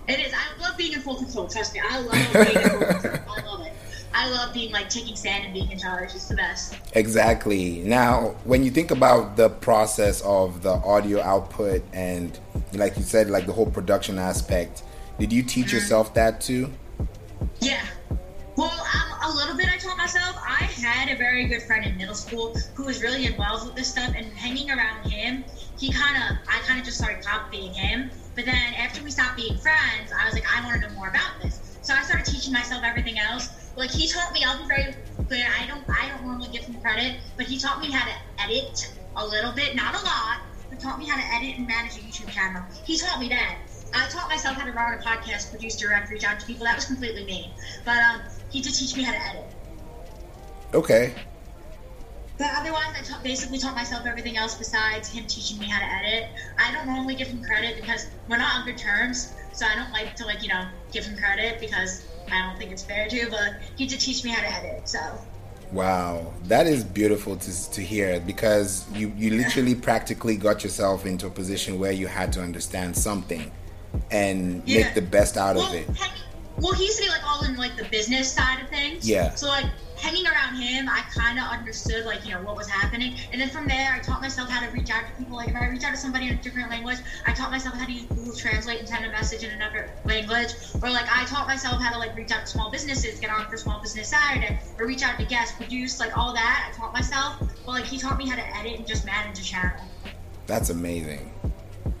It 0.08 0.18
is. 0.20 0.32
I 0.34 0.60
love 0.62 0.76
being 0.76 0.92
in 0.92 1.00
full 1.00 1.16
control. 1.16 1.48
Trust 1.48 1.74
me. 1.74 1.80
I 1.88 2.00
love 2.00 2.12
being 2.12 2.64
in 2.64 2.70
full 2.70 2.86
control. 2.86 3.36
I 3.36 3.42
love 3.46 3.66
it. 3.66 3.72
I 4.14 4.28
love 4.30 4.52
being 4.52 4.72
like 4.72 4.88
taking 4.88 5.16
sand 5.16 5.44
and 5.44 5.54
being 5.54 5.70
in 5.70 5.78
charge. 5.78 6.14
It's 6.14 6.28
the 6.28 6.36
best. 6.36 6.76
Exactly. 6.94 7.80
Now, 7.80 8.34
when 8.44 8.64
you 8.64 8.70
think 8.70 8.90
about 8.90 9.36
the 9.36 9.48
process 9.48 10.20
of 10.22 10.62
the 10.62 10.72
audio 10.72 11.20
output 11.20 11.82
and, 11.92 12.38
like 12.72 12.96
you 12.96 13.02
said, 13.02 13.30
like 13.30 13.46
the 13.46 13.52
whole 13.52 13.70
production 13.70 14.18
aspect, 14.18 14.82
did 15.18 15.32
you 15.32 15.42
teach 15.42 15.72
yourself 15.72 16.14
that 16.14 16.40
too? 16.40 16.72
Yeah. 17.60 17.84
Well, 18.56 18.70
um, 18.70 19.32
a 19.32 19.34
little 19.34 19.56
bit 19.56 19.68
I 19.68 19.78
taught 19.78 19.96
myself. 19.96 20.36
I 20.46 20.64
had 20.64 21.08
a 21.10 21.16
very 21.16 21.46
good 21.46 21.62
friend 21.62 21.84
in 21.86 21.96
middle 21.96 22.14
school 22.14 22.54
who 22.74 22.84
was 22.84 23.02
really 23.02 23.24
involved 23.24 23.64
with 23.66 23.74
this 23.74 23.88
stuff, 23.88 24.12
and 24.14 24.26
hanging 24.26 24.70
around 24.70 25.10
him, 25.10 25.44
he 25.78 25.90
kind 25.90 26.16
of, 26.16 26.36
I 26.48 26.58
kind 26.66 26.78
of 26.78 26.84
just 26.84 26.98
started 26.98 27.24
copying 27.24 27.72
him. 27.72 28.10
But 28.34 28.44
then 28.44 28.74
after 28.78 29.02
we 29.02 29.10
stopped 29.10 29.36
being 29.36 29.56
friends, 29.56 30.12
I 30.18 30.24
was 30.26 30.34
like, 30.34 30.44
I 30.46 30.64
want 30.66 30.82
to 30.82 30.88
know 30.88 30.94
more 30.94 31.08
about 31.08 31.40
this. 31.42 31.78
So 31.82 31.94
I 31.94 32.02
started 32.02 32.26
teaching 32.26 32.52
myself 32.52 32.82
everything 32.84 33.18
else. 33.18 33.61
Like 33.76 33.90
he 33.90 34.06
taught 34.06 34.32
me, 34.32 34.44
I'll 34.44 34.58
be 34.58 34.68
very 34.68 34.94
clear. 35.28 35.46
I 35.58 35.66
don't, 35.66 35.82
I 35.88 36.08
don't 36.08 36.24
normally 36.24 36.48
give 36.48 36.64
him 36.64 36.80
credit, 36.80 37.20
but 37.36 37.46
he 37.46 37.58
taught 37.58 37.80
me 37.80 37.90
how 37.90 38.04
to 38.04 38.14
edit 38.42 38.92
a 39.16 39.26
little 39.26 39.52
bit, 39.52 39.74
not 39.74 39.94
a 39.94 40.04
lot, 40.04 40.40
but 40.68 40.80
taught 40.80 40.98
me 40.98 41.06
how 41.06 41.16
to 41.16 41.34
edit 41.34 41.58
and 41.58 41.66
manage 41.66 41.96
a 41.96 42.00
YouTube 42.00 42.30
channel. 42.30 42.62
He 42.84 42.98
taught 42.98 43.18
me 43.18 43.28
that. 43.28 43.58
I 43.94 44.08
taught 44.08 44.28
myself 44.28 44.56
how 44.56 44.64
to 44.64 44.72
run 44.72 44.94
a 44.94 45.02
podcast, 45.02 45.50
produce, 45.50 45.76
direct, 45.76 46.10
reach 46.10 46.24
out 46.24 46.40
to 46.40 46.46
people. 46.46 46.64
That 46.64 46.76
was 46.76 46.86
completely 46.86 47.24
me. 47.24 47.52
But 47.84 47.98
um, 47.98 48.22
he 48.50 48.60
did 48.60 48.74
teach 48.74 48.96
me 48.96 49.02
how 49.02 49.12
to 49.12 49.18
edit. 49.18 49.54
Okay. 50.74 51.14
But 52.38 52.50
otherwise, 52.56 52.94
I 52.98 53.02
ta- 53.02 53.20
basically 53.22 53.58
taught 53.58 53.74
myself 53.74 54.06
everything 54.06 54.36
else 54.36 54.54
besides 54.54 55.10
him 55.10 55.26
teaching 55.26 55.58
me 55.58 55.66
how 55.66 55.78
to 55.78 55.84
edit. 55.84 56.30
I 56.58 56.72
don't 56.72 56.86
normally 56.86 57.14
give 57.14 57.28
him 57.28 57.42
credit 57.44 57.76
because 57.76 58.06
we're 58.28 58.38
not 58.38 58.56
on 58.56 58.64
good 58.64 58.78
terms, 58.78 59.34
so 59.52 59.66
I 59.66 59.74
don't 59.74 59.92
like 59.92 60.16
to 60.16 60.24
like 60.24 60.42
you 60.42 60.48
know 60.48 60.66
give 60.90 61.04
him 61.04 61.16
credit 61.18 61.60
because 61.60 62.06
I 62.30 62.46
don't 62.48 62.58
think 62.58 62.70
it's 62.72 62.82
fair 62.82 63.08
to. 63.08 63.30
But 63.30 63.54
he 63.76 63.86
did 63.86 64.00
teach 64.00 64.24
me 64.24 64.30
how 64.30 64.40
to 64.42 64.48
edit, 64.48 64.88
so 64.88 64.98
Wow, 65.72 66.34
that 66.44 66.66
is 66.66 66.84
beautiful 66.84 67.36
to, 67.36 67.70
to 67.70 67.80
hear 67.80 68.20
because 68.20 68.84
you, 68.92 69.10
you 69.16 69.30
literally 69.30 69.74
practically 69.74 70.36
got 70.36 70.62
yourself 70.62 71.06
into 71.06 71.26
a 71.26 71.30
position 71.30 71.78
where 71.78 71.92
you 71.92 72.06
had 72.06 72.30
to 72.34 72.42
understand 72.42 72.94
something 72.94 73.50
and 74.10 74.62
Yeah. 74.66 74.82
make 74.84 74.94
the 74.94 75.00
best 75.02 75.38
out 75.38 75.56
well, 75.56 75.68
of 75.68 75.74
it. 75.74 75.88
well, 76.58 76.74
he 76.74 76.84
used 76.84 76.98
to 76.98 77.04
be 77.04 77.08
like 77.08 77.24
all 77.26 77.42
in 77.46 77.56
like 77.56 77.74
the 77.78 77.84
business 77.84 78.30
side 78.30 78.60
of 78.62 78.68
things. 78.68 79.08
Yeah. 79.08 79.34
So 79.34 79.46
like 79.48 79.64
hanging 80.02 80.26
around 80.26 80.56
him, 80.56 80.88
I 80.88 81.00
kind 81.14 81.38
of 81.38 81.44
understood 81.44 82.04
like 82.04 82.26
you 82.26 82.32
know 82.32 82.42
what 82.42 82.56
was 82.56 82.68
happening, 82.68 83.14
and 83.30 83.40
then 83.40 83.48
from 83.48 83.68
there, 83.68 83.92
I 83.92 84.00
taught 84.00 84.20
myself 84.20 84.50
how 84.50 84.66
to 84.66 84.70
reach 84.72 84.90
out 84.90 85.04
to 85.06 85.12
people. 85.16 85.36
Like 85.36 85.48
if 85.48 85.54
I 85.54 85.68
reach 85.68 85.84
out 85.84 85.92
to 85.92 85.96
somebody 85.96 86.26
in 86.26 86.34
a 86.34 86.42
different 86.42 86.70
language, 86.70 86.98
I 87.26 87.32
taught 87.32 87.50
myself 87.50 87.76
how 87.76 87.86
to 87.86 87.92
use 87.92 88.04
Google 88.06 88.34
Translate 88.34 88.80
and 88.80 88.88
send 88.88 89.04
a 89.04 89.10
message 89.10 89.44
in 89.44 89.50
another 89.50 89.90
language. 90.04 90.54
Or 90.82 90.90
like 90.90 91.06
I 91.10 91.24
taught 91.26 91.46
myself 91.46 91.80
how 91.80 91.92
to 91.92 91.98
like 91.98 92.16
reach 92.16 92.32
out 92.32 92.40
to 92.40 92.46
small 92.46 92.70
businesses, 92.70 93.20
get 93.20 93.30
on 93.30 93.48
for 93.48 93.56
Small 93.56 93.80
Business 93.80 94.08
Saturday, 94.08 94.58
or 94.78 94.86
reach 94.86 95.02
out 95.02 95.18
to 95.18 95.24
guests, 95.24 95.56
produce 95.56 96.00
like 96.00 96.18
all 96.18 96.34
that. 96.34 96.70
I 96.70 96.76
taught 96.76 96.92
myself, 96.92 97.38
but 97.64 97.72
like 97.72 97.84
he 97.84 97.98
taught 97.98 98.18
me 98.18 98.28
how 98.28 98.36
to 98.36 98.56
edit 98.56 98.78
and 98.78 98.86
just 98.86 99.06
manage 99.06 99.38
a 99.38 99.44
channel. 99.44 99.80
That's 100.48 100.70
amazing. 100.70 101.30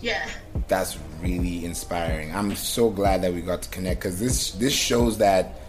Yeah. 0.00 0.28
That's 0.66 0.98
really 1.20 1.64
inspiring. 1.64 2.34
I'm 2.34 2.56
so 2.56 2.90
glad 2.90 3.22
that 3.22 3.32
we 3.32 3.40
got 3.40 3.62
to 3.62 3.68
connect 3.68 4.00
because 4.00 4.18
this 4.18 4.50
this 4.52 4.74
shows 4.74 5.18
that 5.18 5.61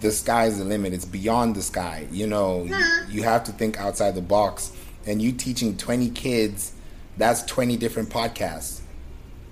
the 0.00 0.10
sky 0.10 0.46
is 0.46 0.58
the 0.58 0.64
limit. 0.64 0.92
It's 0.92 1.04
beyond 1.04 1.54
the 1.54 1.62
sky. 1.62 2.06
You 2.10 2.26
know, 2.26 2.64
you, 2.64 2.76
you 3.08 3.22
have 3.24 3.44
to 3.44 3.52
think 3.52 3.78
outside 3.80 4.14
the 4.14 4.22
box. 4.22 4.72
And 5.06 5.22
you 5.22 5.32
teaching 5.32 5.76
20 5.76 6.10
kids, 6.10 6.74
that's 7.16 7.42
20 7.42 7.76
different 7.76 8.10
podcasts. 8.10 8.82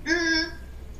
Mm-hmm. 0.04 0.50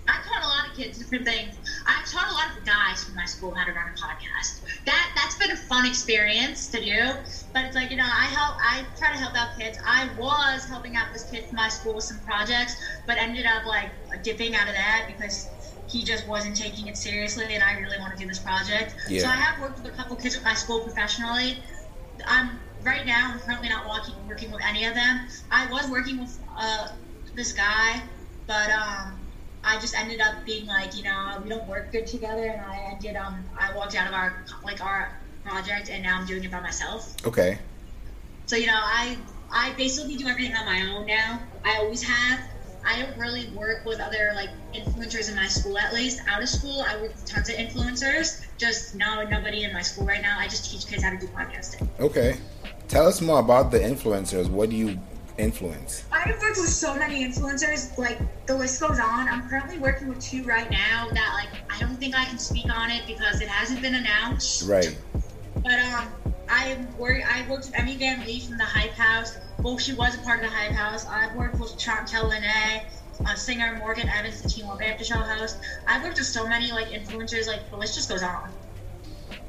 I 0.09 0.23
taught 0.23 0.43
a 0.43 0.49
lot 0.49 0.69
of 0.69 0.77
kids 0.77 0.99
different 0.99 1.25
things. 1.25 1.55
I 1.87 2.03
taught 2.07 2.29
a 2.31 2.35
lot 2.35 2.57
of 2.57 2.65
guys 2.65 3.05
from 3.05 3.15
my 3.15 3.25
school 3.25 3.53
how 3.53 3.65
to 3.65 3.73
run 3.73 3.89
a 3.89 3.93
podcast. 3.93 4.61
That 4.85 5.13
that's 5.17 5.37
been 5.37 5.51
a 5.51 5.57
fun 5.57 5.85
experience 5.85 6.69
to 6.69 6.85
do. 6.85 7.13
But 7.53 7.65
it's 7.65 7.75
like 7.75 7.91
you 7.91 7.97
know, 7.97 8.05
I 8.05 8.27
help. 8.27 8.57
I 8.61 8.85
try 8.97 9.13
to 9.13 9.19
help 9.19 9.35
out 9.37 9.59
kids. 9.59 9.79
I 9.85 10.09
was 10.19 10.65
helping 10.65 10.97
out 10.97 11.13
this 11.13 11.29
kid 11.29 11.47
from 11.47 11.57
my 11.57 11.69
school 11.69 11.95
with 11.95 12.05
some 12.05 12.19
projects, 12.21 12.77
but 13.07 13.19
ended 13.19 13.47
up 13.47 13.67
like 13.67 13.91
dipping 14.23 14.55
out 14.55 14.69
of 14.69 14.75
that 14.75 15.09
because 15.09 15.49
he 15.89 16.03
just 16.03 16.27
wasn't 16.27 16.57
taking 16.57 16.89
it 16.89 16.97
seriously, 16.97 17.55
and 17.55 17.63
I 17.63 17.79
really 17.79 17.99
want 17.99 18.13
to 18.15 18.19
do 18.19 18.27
this 18.27 18.39
project. 18.39 18.95
Yeah. 19.09 19.23
So 19.23 19.29
I 19.29 19.37
have 19.37 19.61
worked 19.61 19.83
with 19.83 19.93
a 19.93 19.97
couple 19.97 20.17
kids 20.17 20.37
at 20.37 20.43
my 20.43 20.55
school 20.55 20.81
professionally. 20.81 21.59
I'm 22.27 22.59
right 22.83 23.07
now. 23.07 23.33
I'm 23.33 23.41
currently 23.41 23.69
not 23.69 23.87
walking, 23.87 24.15
working 24.29 24.51
with 24.51 24.63
any 24.65 24.85
of 24.85 24.95
them. 24.95 25.27
I 25.51 25.71
was 25.71 25.89
working 25.89 26.19
with 26.19 26.39
uh, 26.57 26.89
this 27.35 27.53
guy, 27.53 28.03
but 28.47 28.71
um, 28.71 29.19
I 29.63 29.79
just 29.81 29.97
ended 29.99 30.21
up 30.21 30.45
being 30.45 30.67
like, 30.67 30.97
you 30.97 31.05
know, 31.05 31.41
we 31.43 31.51
don't 31.51 31.67
work 31.69 31.93
good 31.93 32.07
together, 32.07 32.47
and 32.47 32.61
I 32.61 32.93
ended 32.93 33.17
um, 33.17 33.45
I 33.59 33.75
walked 33.75 33.95
out 33.95 34.09
of 34.09 34.15
our 34.15 34.45
like 34.65 34.85
our 34.85 35.17
project, 35.45 35.91
and 35.91 36.03
now 36.03 36.19
I'm 36.19 36.27
doing 36.27 36.45
it 36.45 36.51
by 36.51 36.61
myself. 36.61 37.15
Okay. 37.25 37.59
So 38.47 38.57
you 38.57 38.67
know, 38.67 38.81
I 38.81 39.19
I 39.51 39.73
basically 39.75 40.17
do 40.17 40.27
everything 40.27 40.57
on 40.57 40.67
my 40.67 40.83
own 40.93 41.07
now. 41.07 41.41
I 41.65 41.77
always 41.79 42.03
have. 42.03 42.41
I 42.87 43.01
don't 43.03 43.19
really 43.19 43.49
work 43.49 43.85
with 43.85 44.01
other 44.01 44.33
like 44.35 44.51
influencers 44.73 45.29
in 45.29 45.35
my 45.35 45.49
school. 45.49 45.77
At 45.77 45.93
least 45.93 46.21
out 46.29 46.43
of 46.43 46.49
school, 46.49 46.85
I 46.87 46.97
work 46.97 47.15
with 47.15 47.27
tons 47.27 47.49
of 47.49 47.57
influencers. 47.57 48.47
Just 48.59 48.95
no 48.95 49.25
nobody 49.25 49.65
in 49.65 49.73
my 49.73 49.83
school 49.83 50.07
right 50.07 50.23
now. 50.23 50.39
I 50.39 50.45
just 50.45 50.71
teach 50.71 50.87
kids 50.87 51.03
how 51.03 51.11
to 51.11 51.19
do 51.19 51.27
podcasting. 51.29 51.89
Okay. 51.99 52.39
Tell 52.89 53.07
us 53.07 53.21
more 53.21 53.41
about 53.41 53.73
the 53.73 53.79
influencers. 53.79 54.49
What 54.49 54.71
do 54.71 54.77
you 54.77 54.99
influence? 55.37 56.05
I've 56.13 56.41
worked 56.41 56.59
with 56.59 56.69
so 56.69 56.97
many 56.97 57.25
influencers, 57.25 57.99
like 57.99 58.19
the 58.47 58.55
list 58.55 58.81
goes 58.81 59.01
on. 59.01 59.29
I'm 59.29 59.49
currently 59.49 59.79
working 59.79 60.09
with 60.09 60.21
two 60.21 60.45
right 60.45 60.71
now 60.71 61.09
that 61.13 61.31
like 61.35 61.61
I 61.69 61.81
don't 61.81 61.97
think 61.97 62.17
I 62.17 62.25
can 62.25 62.39
speak 62.39 62.73
on 62.73 62.91
it 62.91 63.03
because 63.07 63.41
it 63.41 63.49
hasn't 63.49 63.83
been 63.83 63.97
announced. 63.97 64.69
Right. 64.69 64.97
But 65.63 65.81
um, 65.81 66.09
I 66.49 66.79
work. 66.99 67.23
I 67.27 67.49
worked 67.49 67.67
with 67.67 67.75
Emmy 67.75 67.97
Van 67.97 68.25
Lee 68.25 68.41
from 68.41 68.59
the 68.59 68.65
Hype 68.65 68.93
House. 68.93 69.39
Well, 69.63 69.79
she 69.79 69.95
was 69.95 70.15
a 70.15 70.19
part 70.19 70.43
of 70.43 70.51
the 70.51 70.57
Hype 70.57 70.73
House. 70.73 71.07
I've 71.07 71.35
worked 71.35 71.59
with 71.59 71.77
Chantel 71.77 72.29
Lene, 72.29 72.83
uh, 73.27 73.35
singer 73.35 73.77
Morgan 73.79 74.09
Evans, 74.09 74.43
the 74.43 74.49
Teen 74.49 74.67
Wolf 74.67 74.81
After 74.81 75.05
Show 75.05 75.17
host. 75.17 75.59
I've 75.87 76.03
worked 76.05 76.19
with 76.19 76.27
so 76.27 76.47
many 76.47 76.71
like 76.73 76.89
influencers. 76.89 77.47
Like 77.47 77.69
the 77.71 77.77
list 77.77 77.95
just 77.95 78.09
goes 78.09 78.23
on. 78.23 78.51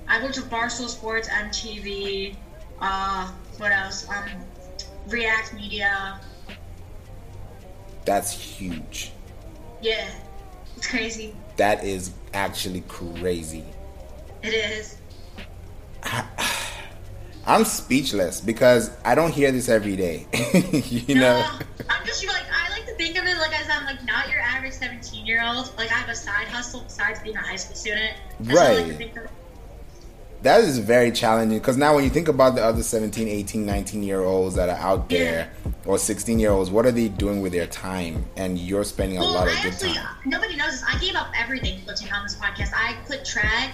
I've 0.07 0.23
worked 0.23 0.37
with 0.37 0.49
Barstool 0.49 0.87
Sports, 0.87 1.29
MTV. 1.29 2.35
Uh, 2.79 3.31
what 3.57 3.71
else? 3.71 4.07
Um, 4.09 4.29
React 5.07 5.53
Media. 5.53 6.19
That's 8.05 8.31
huge. 8.31 9.11
Yeah, 9.81 10.09
it's 10.75 10.87
crazy. 10.87 11.35
That 11.57 11.83
is 11.83 12.11
actually 12.33 12.81
crazy. 12.87 13.65
It 14.43 14.53
is. 14.53 14.97
I'm 17.47 17.63
speechless 17.63 18.41
because 18.41 18.91
I 19.05 19.15
don't 19.15 19.33
hear 19.33 19.51
this 19.51 19.69
every 19.69 19.95
day. 19.95 20.27
you 20.83 21.15
No, 21.15 21.21
know? 21.21 21.59
I'm 21.89 22.05
just 22.05 22.25
like 22.27 22.43
I 22.51 22.69
like 22.71 22.85
to 22.87 22.93
think 22.95 23.17
of 23.17 23.25
it 23.25 23.37
like 23.37 23.57
as 23.59 23.69
I'm 23.69 23.85
like 23.85 24.03
not 24.05 24.29
your 24.29 24.39
average 24.41 24.73
17 24.73 25.25
year 25.25 25.41
old. 25.43 25.71
Like 25.77 25.89
I 25.91 25.95
have 25.95 26.09
a 26.09 26.15
side 26.15 26.47
hustle 26.47 26.81
besides 26.81 27.19
being 27.21 27.37
a 27.37 27.41
high 27.41 27.55
school 27.55 27.75
student. 27.75 28.13
That's 28.41 28.59
how 28.59 28.65
I 28.65 28.73
like 28.73 28.83
to 28.85 28.89
Right. 28.89 28.97
think 28.97 29.15
of. 29.17 29.29
That 30.43 30.61
is 30.61 30.77
very 30.77 31.11
challenging 31.11 31.57
because 31.57 31.77
now 31.77 31.95
when 31.95 32.03
you 32.03 32.09
think 32.11 32.27
about 32.27 32.53
the 32.55 32.63
other 32.63 32.83
17, 32.83 33.27
18, 33.27 33.65
19 33.65 34.03
year 34.03 34.21
olds 34.21 34.55
that 34.55 34.69
are 34.69 34.77
out 34.77 35.09
there 35.09 35.49
or 35.85 35.97
16 35.97 36.39
year 36.39 36.51
olds, 36.51 36.69
what 36.69 36.85
are 36.85 36.91
they 36.91 37.07
doing 37.07 37.41
with 37.41 37.53
their 37.53 37.65
time? 37.65 38.25
And 38.35 38.59
you're 38.59 38.83
spending 38.83 39.17
a 39.17 39.21
Well, 39.21 39.33
lot 39.33 39.47
I 39.47 39.53
of 39.57 39.63
good 39.63 39.73
actually 39.73 39.93
time. 39.93 40.15
nobody 40.25 40.55
knows 40.55 40.71
this. 40.71 40.83
I 40.87 40.99
gave 40.99 41.15
up 41.15 41.29
everything 41.35 41.79
to 41.81 41.87
listen 41.87 42.11
on 42.11 42.23
this 42.23 42.35
podcast. 42.35 42.71
I 42.75 42.93
quit 43.05 43.25
track. 43.25 43.71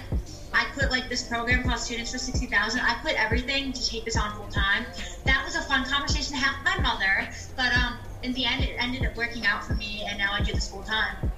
I 0.54 0.64
quit 0.74 0.90
like 0.90 1.08
this 1.08 1.24
program 1.24 1.62
called 1.64 1.80
Students 1.80 2.12
for 2.12 2.18
Sixty 2.18 2.46
Thousand. 2.46 2.80
I 2.80 2.94
quit 3.02 3.16
everything 3.18 3.72
to 3.72 3.86
take 3.86 4.04
this 4.04 4.16
on 4.16 4.34
full 4.36 4.48
time. 4.48 4.86
That 5.24 5.44
was 5.44 5.56
a 5.56 5.62
fun 5.62 5.84
conversation 5.84 6.34
to 6.34 6.38
have 6.38 6.54
with 6.64 6.76
my 6.76 6.82
mother, 6.82 7.28
but 7.56 7.72
um, 7.74 7.98
in 8.22 8.32
the 8.34 8.44
end, 8.44 8.62
it 8.64 8.76
ended 8.78 9.04
up 9.04 9.16
working 9.16 9.44
out 9.46 9.64
for 9.64 9.74
me, 9.74 10.04
and 10.08 10.16
now 10.18 10.32
I 10.32 10.40
do 10.42 10.52
this 10.52 10.68
full 10.68 10.82
time. 10.84 11.30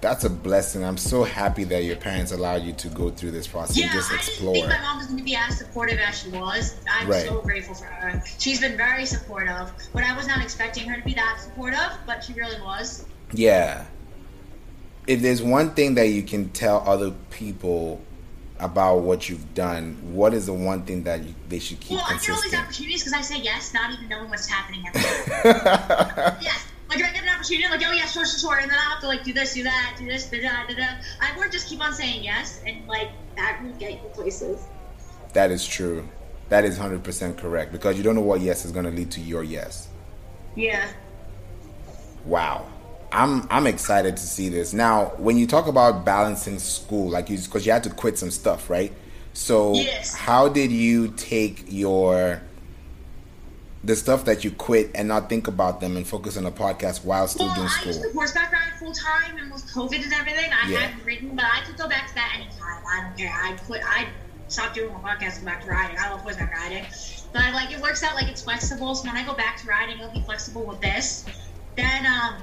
That's 0.00 0.24
a 0.24 0.30
blessing. 0.30 0.84
I'm 0.84 0.98
so 0.98 1.24
happy 1.24 1.64
that 1.64 1.84
your 1.84 1.96
parents 1.96 2.30
allowed 2.30 2.62
you 2.62 2.72
to 2.74 2.88
go 2.88 3.10
through 3.10 3.30
this 3.30 3.46
process 3.46 3.76
Yeah, 3.78 3.84
and 3.84 3.92
just 3.92 4.12
I 4.12 4.16
didn't 4.18 4.52
think 4.52 4.68
my 4.68 4.80
mom 4.80 4.98
was 4.98 5.06
going 5.06 5.18
to 5.18 5.24
be 5.24 5.34
as 5.36 5.56
supportive 5.58 5.98
as 5.98 6.18
she 6.20 6.28
was. 6.28 6.76
I'm 6.90 7.08
Right. 7.08 7.26
so 7.26 7.40
grateful 7.40 7.74
for 7.74 7.86
her. 7.86 8.22
She's 8.38 8.60
been 8.60 8.76
very 8.76 9.06
supportive, 9.06 9.72
but 9.92 10.02
I 10.04 10.14
was 10.16 10.26
not 10.28 10.42
expecting 10.42 10.86
her 10.88 10.96
to 10.96 11.02
be 11.02 11.14
that 11.14 11.38
supportive, 11.42 11.92
but 12.06 12.22
she 12.22 12.34
really 12.34 12.60
was. 12.60 13.06
Yeah. 13.32 13.86
If 15.06 15.22
there's 15.22 15.42
one 15.42 15.70
thing 15.70 15.94
that 15.94 16.08
you 16.08 16.22
can 16.22 16.50
tell 16.50 16.82
other 16.86 17.12
people 17.30 18.00
about 18.58 19.00
what 19.00 19.28
you've 19.28 19.54
done, 19.54 19.96
what 20.14 20.32
is 20.32 20.46
the 20.46 20.52
one 20.52 20.82
thing 20.82 21.02
that 21.04 21.22
you, 21.24 21.34
they 21.48 21.58
should 21.58 21.78
keep 21.80 21.98
Well, 21.98 22.06
I 22.06 22.12
get 22.12 22.12
all 22.12 22.16
these 22.18 22.26
consistent? 22.26 22.62
opportunities 22.64 23.04
because 23.04 23.12
I 23.12 23.20
say 23.20 23.40
yes, 23.42 23.74
not 23.74 23.92
even 23.92 24.08
knowing 24.08 24.30
what's 24.30 24.46
happening. 24.48 24.86
At 24.86 24.94
yes. 26.42 26.64
Like 26.88 27.00
if 27.00 27.06
I 27.06 27.12
get 27.12 27.22
an 27.24 27.28
opportunity, 27.28 27.68
like 27.68 27.82
oh 27.84 27.92
yeah, 27.92 28.06
sure, 28.06 28.24
sure, 28.24 28.38
sure, 28.38 28.58
and 28.58 28.70
then 28.70 28.78
I 28.78 28.90
have 28.90 29.00
to 29.00 29.08
like 29.08 29.24
do 29.24 29.32
this, 29.32 29.54
do 29.54 29.64
that, 29.64 29.96
do 29.98 30.06
this, 30.06 30.30
da 30.30 30.40
da 30.40 30.66
da 30.68 30.74
da. 30.74 30.86
I 31.20 31.36
would 31.36 31.50
just 31.50 31.68
keep 31.68 31.80
on 31.84 31.92
saying 31.92 32.22
yes, 32.22 32.60
and 32.64 32.86
like 32.86 33.10
that 33.36 33.60
will 33.62 33.72
get 33.72 33.92
you 33.92 34.08
places. 34.14 34.66
That 35.32 35.50
is 35.50 35.66
true. 35.66 36.08
That 36.48 36.64
is 36.64 36.78
100% 36.78 37.36
correct 37.36 37.72
because 37.72 37.96
you 37.96 38.04
don't 38.04 38.14
know 38.14 38.20
what 38.20 38.40
yes 38.40 38.64
is 38.64 38.70
going 38.70 38.84
to 38.84 38.90
lead 38.92 39.10
to 39.12 39.20
your 39.20 39.42
yes. 39.42 39.88
Yeah. 40.54 40.88
Wow. 42.24 42.66
I'm 43.12 43.46
I'm 43.50 43.66
excited 43.66 44.16
to 44.16 44.22
see 44.22 44.48
this. 44.48 44.72
Now, 44.72 45.12
when 45.18 45.36
you 45.38 45.46
talk 45.46 45.66
about 45.66 46.04
balancing 46.04 46.58
school, 46.58 47.08
like 47.10 47.30
you 47.30 47.38
because 47.38 47.64
you 47.66 47.72
had 47.72 47.84
to 47.84 47.90
quit 47.90 48.18
some 48.18 48.30
stuff, 48.30 48.68
right? 48.70 48.92
So, 49.32 49.74
Yes. 49.74 50.14
how 50.14 50.48
did 50.48 50.72
you 50.72 51.08
take 51.08 51.64
your 51.68 52.40
the 53.84 53.94
stuff 53.94 54.24
that 54.24 54.42
you 54.42 54.50
quit 54.50 54.90
and 54.96 55.06
not 55.06 55.28
think 55.28 55.46
about 55.46 55.80
them 55.80 55.96
and 55.96 56.06
focus 56.08 56.36
on 56.36 56.42
the 56.44 56.50
podcast 56.50 57.04
while 57.04 57.28
still 57.28 57.46
Well, 57.46 57.54
doing 57.54 57.68
I 57.68 57.84
used 57.86 58.00
school? 58.00 58.10
to 58.10 58.16
horseback 58.16 58.50
ride 58.52 58.72
full 58.80 58.92
time, 58.92 59.36
and 59.38 59.52
with 59.52 59.62
COVID 59.72 60.02
and 60.02 60.12
everything, 60.12 60.50
I 60.52 60.68
Yeah. 60.68 60.78
hadn't 60.80 61.04
ridden, 61.04 61.36
but 61.36 61.44
I 61.44 61.60
could 61.64 61.76
go 61.76 61.88
back 61.88 62.08
to 62.08 62.14
that 62.16 62.32
anytime. 62.34 62.82
I 62.90 63.02
don't 63.04 63.16
care. 63.16 63.32
I 63.32 63.52
quit. 63.66 63.82
I 63.86 64.06
stopped 64.48 64.74
doing 64.74 64.92
my 64.92 64.98
podcast 65.14 65.36
and 65.36 65.44
go 65.44 65.52
back 65.52 65.62
to 65.64 65.70
riding. 65.70 65.96
I 65.98 66.10
love 66.10 66.20
horseback 66.20 66.52
riding, 66.52 66.84
but 67.32 67.52
like 67.52 67.70
it 67.70 67.80
works 67.80 68.02
out 68.02 68.14
like 68.16 68.28
it's 68.28 68.42
flexible. 68.42 68.94
So 68.96 69.06
when 69.06 69.16
I 69.16 69.24
go 69.24 69.34
back 69.34 69.58
to 69.60 69.66
riding, 69.68 69.98
it'll 69.98 70.10
be 70.12 70.22
flexible 70.22 70.64
with 70.64 70.80
this. 70.80 71.24
Then 71.76 72.06
um, 72.06 72.34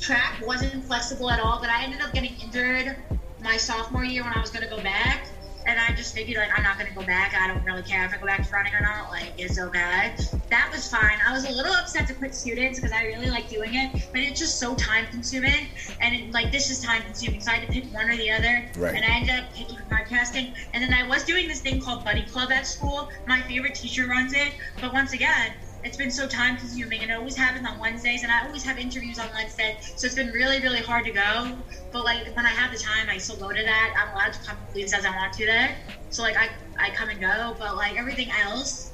track 0.00 0.42
wasn't 0.44 0.84
flexible 0.84 1.30
at 1.30 1.40
all, 1.40 1.60
but 1.60 1.70
I 1.70 1.84
ended 1.84 2.00
up 2.00 2.12
getting 2.12 2.34
injured 2.42 2.96
my 3.42 3.56
sophomore 3.56 4.04
year 4.04 4.22
when 4.22 4.32
I 4.32 4.40
was 4.40 4.50
gonna 4.50 4.68
go 4.68 4.82
back. 4.82 5.26
And 5.66 5.78
I 5.78 5.94
just 5.94 6.14
figured 6.14 6.38
like 6.38 6.56
I'm 6.56 6.62
not 6.62 6.78
gonna 6.78 6.94
go 6.94 7.02
back. 7.02 7.34
I 7.38 7.46
don't 7.46 7.62
really 7.64 7.82
care 7.82 8.04
if 8.06 8.14
I 8.14 8.16
go 8.16 8.24
back 8.24 8.46
to 8.46 8.52
running 8.52 8.74
or 8.74 8.80
not. 8.80 9.10
Like 9.10 9.32
it's 9.36 9.58
okay. 9.58 10.16
That 10.48 10.70
was 10.72 10.90
fine. 10.90 11.18
I 11.24 11.32
was 11.32 11.44
a 11.44 11.52
little 11.52 11.72
upset 11.74 12.08
to 12.08 12.14
quit 12.14 12.34
students 12.34 12.80
because 12.80 12.92
I 12.92 13.04
really 13.04 13.28
like 13.28 13.50
doing 13.50 13.74
it, 13.74 14.08
but 14.10 14.20
it's 14.20 14.40
just 14.40 14.58
so 14.58 14.74
time 14.74 15.06
consuming. 15.10 15.68
And 16.00 16.14
it, 16.14 16.32
like 16.32 16.50
this 16.50 16.70
is 16.70 16.82
time 16.82 17.02
consuming, 17.02 17.42
so 17.42 17.52
I 17.52 17.56
had 17.56 17.66
to 17.66 17.72
pick 17.72 17.92
one 17.92 18.08
or 18.08 18.16
the 18.16 18.30
other. 18.30 18.70
Right. 18.78 18.94
And 18.94 19.04
I 19.04 19.18
ended 19.18 19.38
up 19.38 19.54
picking 19.54 19.76
podcasting. 19.90 20.54
And 20.72 20.82
then 20.82 20.94
I 20.94 21.06
was 21.06 21.24
doing 21.24 21.46
this 21.46 21.60
thing 21.60 21.80
called 21.80 22.04
Buddy 22.04 22.22
Club 22.22 22.50
at 22.50 22.66
school. 22.66 23.10
My 23.26 23.42
favorite 23.42 23.74
teacher 23.74 24.06
runs 24.06 24.32
it, 24.32 24.54
but 24.80 24.94
once 24.94 25.12
again. 25.12 25.52
It's 25.82 25.96
been 25.96 26.10
so 26.10 26.26
time 26.26 26.56
consuming 26.56 27.00
and 27.00 27.10
it 27.10 27.14
always 27.14 27.36
happens 27.36 27.66
on 27.66 27.78
Wednesdays 27.78 28.22
and 28.22 28.30
I 28.30 28.46
always 28.46 28.62
have 28.64 28.78
interviews 28.78 29.18
on 29.18 29.28
Wednesday. 29.34 29.78
So 29.96 30.06
it's 30.06 30.14
been 30.14 30.30
really, 30.30 30.60
really 30.60 30.80
hard 30.80 31.04
to 31.06 31.10
go. 31.10 31.56
But 31.90 32.04
like 32.04 32.34
when 32.36 32.44
I 32.44 32.50
have 32.50 32.70
the 32.70 32.78
time 32.78 33.08
I 33.08 33.18
still 33.18 33.36
go 33.36 33.48
to 33.48 33.62
that. 33.62 33.94
I'm 33.98 34.14
allowed 34.14 34.34
to 34.34 34.40
come 34.46 34.56
Queens 34.72 34.92
as 34.92 35.04
I 35.04 35.10
want 35.16 35.32
to 35.34 35.46
there. 35.46 35.74
So 36.10 36.22
like 36.22 36.36
I, 36.36 36.50
I 36.78 36.90
come 36.90 37.08
and 37.08 37.20
go. 37.20 37.56
But 37.58 37.76
like 37.76 37.96
everything 37.96 38.30
else 38.42 38.92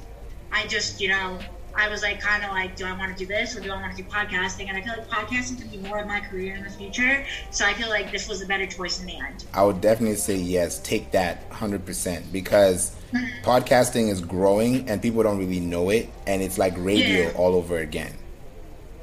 I 0.51 0.65
just, 0.67 1.01
you 1.01 1.09
know, 1.09 1.39
I 1.75 1.89
was 1.89 2.01
like 2.01 2.19
kind 2.19 2.43
of 2.43 2.49
like, 2.49 2.75
do 2.75 2.85
I 2.85 2.97
want 2.97 3.15
to 3.15 3.23
do 3.23 3.27
this 3.27 3.55
or 3.55 3.61
do 3.61 3.71
I 3.71 3.79
want 3.79 3.95
to 3.95 4.01
do 4.01 4.09
podcasting? 4.09 4.67
And 4.67 4.77
I 4.77 4.81
feel 4.81 4.93
like 4.97 5.07
podcasting 5.07 5.59
can 5.59 5.67
be 5.69 5.77
more 5.77 5.99
of 5.99 6.07
my 6.07 6.19
career 6.19 6.55
in 6.55 6.63
the 6.63 6.69
future. 6.71 7.23
So 7.51 7.65
I 7.65 7.73
feel 7.73 7.89
like 7.89 8.11
this 8.11 8.27
was 8.27 8.41
a 8.41 8.47
better 8.47 8.65
choice 8.65 8.99
in 8.99 9.05
the 9.05 9.15
end. 9.15 9.45
I 9.53 9.63
would 9.63 9.79
definitely 9.79 10.15
say 10.15 10.37
yes, 10.37 10.79
take 10.79 11.11
that 11.11 11.47
100% 11.51 12.31
because 12.31 12.95
podcasting 13.43 14.09
is 14.09 14.21
growing 14.21 14.87
and 14.89 15.01
people 15.01 15.23
don't 15.23 15.37
really 15.39 15.59
know 15.59 15.89
it 15.89 16.09
and 16.27 16.41
it's 16.41 16.57
like 16.57 16.73
radio 16.77 17.27
Yeah. 17.27 17.31
all 17.37 17.55
over 17.55 17.77
again. 17.79 18.13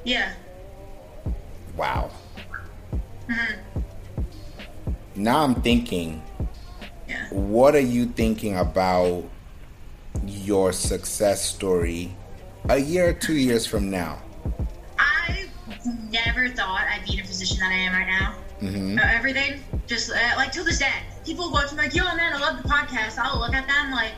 Yeah. 0.04 0.32
Wow. 1.76 2.11
Now 5.16 5.42
I'm 5.44 5.54
thinking, 5.62 6.23
Yeah. 7.08 7.28
what 7.30 7.75
are 7.75 7.80
you 7.80 8.06
thinking 8.06 8.56
about 8.58 9.25
your 10.26 10.73
success 10.73 11.42
story 11.44 12.14
a 12.68 12.78
year 12.78 13.08
or 13.08 13.12
two 13.12 13.34
years 13.34 13.66
from 13.66 13.90
now? 13.90 14.18
I 14.99 15.46
never 16.11 16.49
thought 16.49 16.87
I'd 16.92 17.04
be 17.06 17.14
in 17.18 17.25
a 17.25 17.26
position 17.26 17.58
that 17.61 17.70
I 17.70 17.75
am 17.75 17.92
right 17.92 18.06
now. 18.08 18.34
hmm 18.61 18.99
Uh, 18.99 19.02
everything, 19.04 19.61
just 19.87 20.11
uh, 20.11 20.14
like 20.37 20.52
till 20.52 20.64
this 20.64 20.78
day, 20.78 20.92
people 21.25 21.50
go 21.50 21.66
to 21.66 21.75
me 21.75 21.83
like, 21.83 21.95
"Yo, 21.95 22.04
man, 22.04 22.33
I 22.35 22.38
love 22.38 22.62
the 22.62 22.69
podcast." 22.69 23.19
I'll 23.19 23.38
look 23.40 23.54
at 23.54 23.66
them 23.66 23.90
like, 23.90 24.14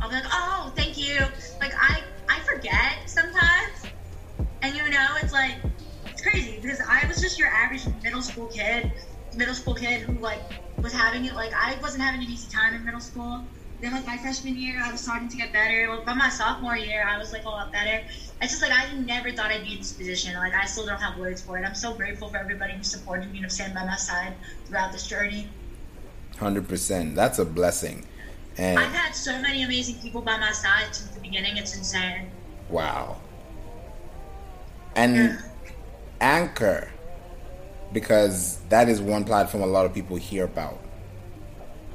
I'll 0.00 0.08
be 0.08 0.14
like, 0.14 0.24
"Oh, 0.30 0.72
thank 0.76 0.98
you." 0.98 1.20
Like 1.60 1.72
I, 1.80 2.02
I 2.28 2.40
forget 2.40 3.08
sometimes, 3.08 3.94
and 4.62 4.74
you 4.74 4.88
know, 4.90 5.06
it's 5.22 5.32
like 5.32 5.56
it's 6.06 6.22
crazy 6.22 6.58
because 6.60 6.80
I 6.80 7.06
was 7.06 7.20
just 7.20 7.38
your 7.38 7.48
average 7.48 7.86
middle 8.02 8.22
school 8.22 8.46
kid, 8.48 8.92
middle 9.34 9.54
school 9.54 9.74
kid 9.74 10.02
who 10.02 10.18
like 10.18 10.40
was 10.82 10.92
having 10.92 11.24
it 11.24 11.34
like 11.34 11.52
I 11.54 11.76
wasn't 11.80 12.02
having 12.02 12.22
an 12.22 12.30
easy 12.30 12.48
time 12.50 12.74
in 12.74 12.84
middle 12.84 13.00
school. 13.00 13.44
Then 13.80 13.92
like 13.92 14.06
my 14.06 14.16
freshman 14.16 14.56
year, 14.56 14.80
I 14.82 14.92
was 14.92 15.00
starting 15.00 15.28
to 15.28 15.36
get 15.36 15.52
better. 15.52 15.88
Like 15.88 16.06
by 16.06 16.14
my 16.14 16.28
sophomore 16.28 16.76
year, 16.76 17.04
I 17.06 17.18
was 17.18 17.32
like 17.32 17.44
a 17.44 17.48
lot 17.48 17.72
better. 17.72 18.02
It's 18.40 18.52
just 18.52 18.62
like 18.62 18.72
I 18.72 18.94
never 18.94 19.30
thought 19.32 19.50
I'd 19.50 19.64
be 19.64 19.72
in 19.72 19.78
this 19.78 19.92
position. 19.92 20.34
Like 20.34 20.54
I 20.54 20.64
still 20.66 20.86
don't 20.86 21.00
have 21.00 21.18
words 21.18 21.42
for 21.42 21.58
it. 21.58 21.64
I'm 21.66 21.74
so 21.74 21.94
grateful 21.94 22.28
for 22.28 22.36
everybody 22.36 22.74
who 22.74 22.82
supported 22.82 23.30
me 23.30 23.38
and 23.38 23.44
have 23.44 23.52
stand 23.52 23.74
by 23.74 23.84
my 23.84 23.96
side 23.96 24.34
throughout 24.66 24.92
this 24.92 25.06
journey. 25.06 25.48
100%. 26.38 27.14
That's 27.14 27.38
a 27.38 27.44
blessing. 27.44 28.06
And 28.56 28.78
I've 28.78 28.92
had 28.92 29.12
so 29.14 29.40
many 29.40 29.62
amazing 29.62 29.96
people 30.00 30.20
by 30.20 30.38
my 30.38 30.52
side 30.52 30.94
since 30.94 31.10
the 31.10 31.20
beginning. 31.20 31.56
It's 31.56 31.76
insane. 31.76 32.30
wow. 32.68 33.16
And 34.96 35.16
Yeah. 35.16 35.38
Anchor, 36.20 36.88
because 37.92 38.58
that 38.68 38.88
is 38.88 39.00
one 39.00 39.24
platform 39.24 39.62
a 39.62 39.66
lot 39.66 39.86
of 39.86 39.92
people 39.92 40.16
hear 40.16 40.44
about. 40.44 40.78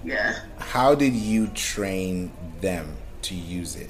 Yeah. 0.03 0.37
How 0.57 0.95
did 0.95 1.13
you 1.13 1.47
train 1.47 2.31
them 2.59 2.97
to 3.23 3.35
use 3.35 3.75
it? 3.77 3.89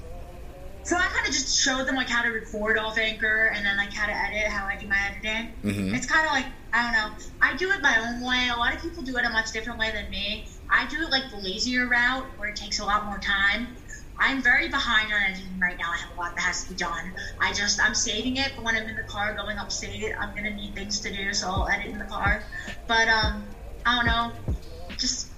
So 0.89 0.97
I 0.97 1.05
kind 1.05 1.27
of 1.27 1.31
just 1.31 1.55
showed 1.55 1.85
them 1.85 1.93
like 1.93 2.09
how 2.09 2.23
to 2.23 2.29
record 2.29 2.79
off 2.79 2.97
Anchor 2.97 3.51
and 3.53 3.63
then 3.63 3.77
like 3.77 3.93
how 3.93 4.07
to 4.07 4.11
edit, 4.11 4.47
how 4.47 4.65
I 4.65 4.75
do 4.75 4.87
my 4.87 4.97
editing. 4.97 5.53
Mhm. 5.63 5.95
It's 5.95 6.07
kind 6.07 6.25
of 6.25 6.31
like 6.31 6.47
I 6.73 6.81
don't 6.81 6.93
know. 6.93 7.15
I 7.39 7.55
do 7.57 7.69
it 7.69 7.83
my 7.83 7.95
own 7.99 8.25
way. 8.25 8.49
A 8.51 8.57
lot 8.57 8.73
of 8.73 8.81
people 8.81 9.03
do 9.03 9.15
it 9.17 9.23
a 9.23 9.29
much 9.29 9.51
different 9.51 9.77
way 9.77 9.91
than 9.91 10.09
me. 10.09 10.47
I 10.67 10.87
do 10.87 11.03
it 11.03 11.11
like 11.11 11.29
the 11.29 11.37
lazier 11.37 11.87
route 11.87 12.25
where 12.39 12.49
it 12.49 12.55
takes 12.55 12.79
a 12.79 12.85
lot 12.85 13.05
more 13.05 13.19
time. 13.19 13.77
I'm 14.17 14.41
very 14.41 14.67
behind 14.69 15.13
on 15.13 15.21
editing 15.21 15.59
right 15.59 15.77
now. 15.77 15.91
I 15.93 15.97
have 15.97 16.17
a 16.17 16.19
lot 16.19 16.35
that 16.35 16.41
has 16.41 16.63
to 16.63 16.69
be 16.69 16.75
done. 16.75 17.13
I 17.39 17.53
just 17.53 17.79
I'm 17.79 17.93
saving 17.93 18.37
it 18.37 18.53
but 18.55 18.65
when 18.65 18.75
I'm 18.75 18.89
in 18.89 18.95
the 18.95 19.03
car 19.03 19.35
going 19.35 19.59
upstate. 19.59 20.11
I'm 20.19 20.33
gonna 20.33 20.55
need 20.55 20.73
things 20.73 21.01
to 21.01 21.13
do, 21.15 21.33
so 21.33 21.49
I'll 21.49 21.67
edit 21.69 21.85
in 21.85 21.99
the 21.99 22.05
car. 22.05 22.43
But 22.87 23.07
um, 23.09 23.47
I 23.85 23.95
don't 23.95 24.07
know. 24.07 24.55
Just 24.97 25.28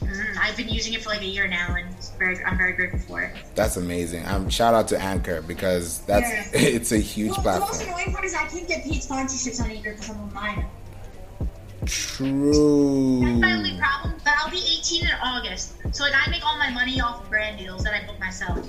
mm, 0.00 0.36
I've 0.40 0.56
been 0.56 0.68
using 0.68 0.94
it 0.94 1.02
for 1.02 1.10
like 1.10 1.22
a 1.22 1.26
year 1.26 1.46
now, 1.46 1.74
and 1.76 1.88
very 2.18 2.42
I'm 2.44 2.56
very 2.56 2.72
grateful 2.72 2.98
for 3.00 3.22
it. 3.22 3.34
That's 3.54 3.76
amazing. 3.76 4.26
Um, 4.26 4.48
shout 4.50 4.74
out 4.74 4.88
to 4.88 4.98
Anchor 5.00 5.42
because 5.42 6.00
that's 6.02 6.28
Yeah. 6.28 6.44
it's 6.60 6.92
a 6.92 6.98
huge 6.98 7.30
Well, 7.30 7.42
the 7.42 7.60
most 7.60 7.68
platform. 7.82 7.88
annoying 8.00 8.12
part 8.12 8.24
is 8.24 8.34
I 8.34 8.46
can't 8.46 8.66
get 8.68 8.82
paid 8.84 9.00
sponsorships 9.02 9.62
on 9.62 9.70
Anchor 9.70 9.92
because 9.92 10.10
I'm 10.10 10.20
a 10.20 10.26
minor. 10.32 10.66
True. 11.86 13.20
That's 13.24 13.40
my 13.40 13.52
only 13.54 13.78
problem. 13.78 14.14
But 14.24 14.34
I'll 14.38 14.50
be 14.50 14.58
18 14.80 15.04
in 15.04 15.10
August, 15.22 15.74
so 15.92 16.04
like 16.04 16.12
I 16.14 16.30
make 16.30 16.44
all 16.46 16.58
my 16.58 16.70
money 16.70 17.00
off 17.00 17.22
of 17.22 17.30
brand 17.30 17.58
deals 17.58 17.82
that 17.84 17.94
I 17.94 18.06
book 18.06 18.18
myself. 18.20 18.66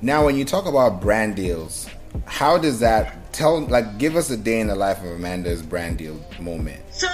Now, 0.00 0.24
when 0.24 0.36
you 0.36 0.44
talk 0.44 0.66
about 0.66 1.00
brand 1.00 1.34
deals, 1.36 1.88
how 2.26 2.58
does 2.58 2.78
that 2.80 3.32
tell? 3.32 3.60
Like, 3.60 3.98
give 3.98 4.16
us 4.16 4.30
a 4.30 4.36
day 4.36 4.60
in 4.60 4.66
the 4.68 4.74
life 4.76 4.98
of 5.00 5.06
Amanda's 5.06 5.62
brand 5.62 5.98
deal 5.98 6.20
moment. 6.38 6.80
So 6.92 7.08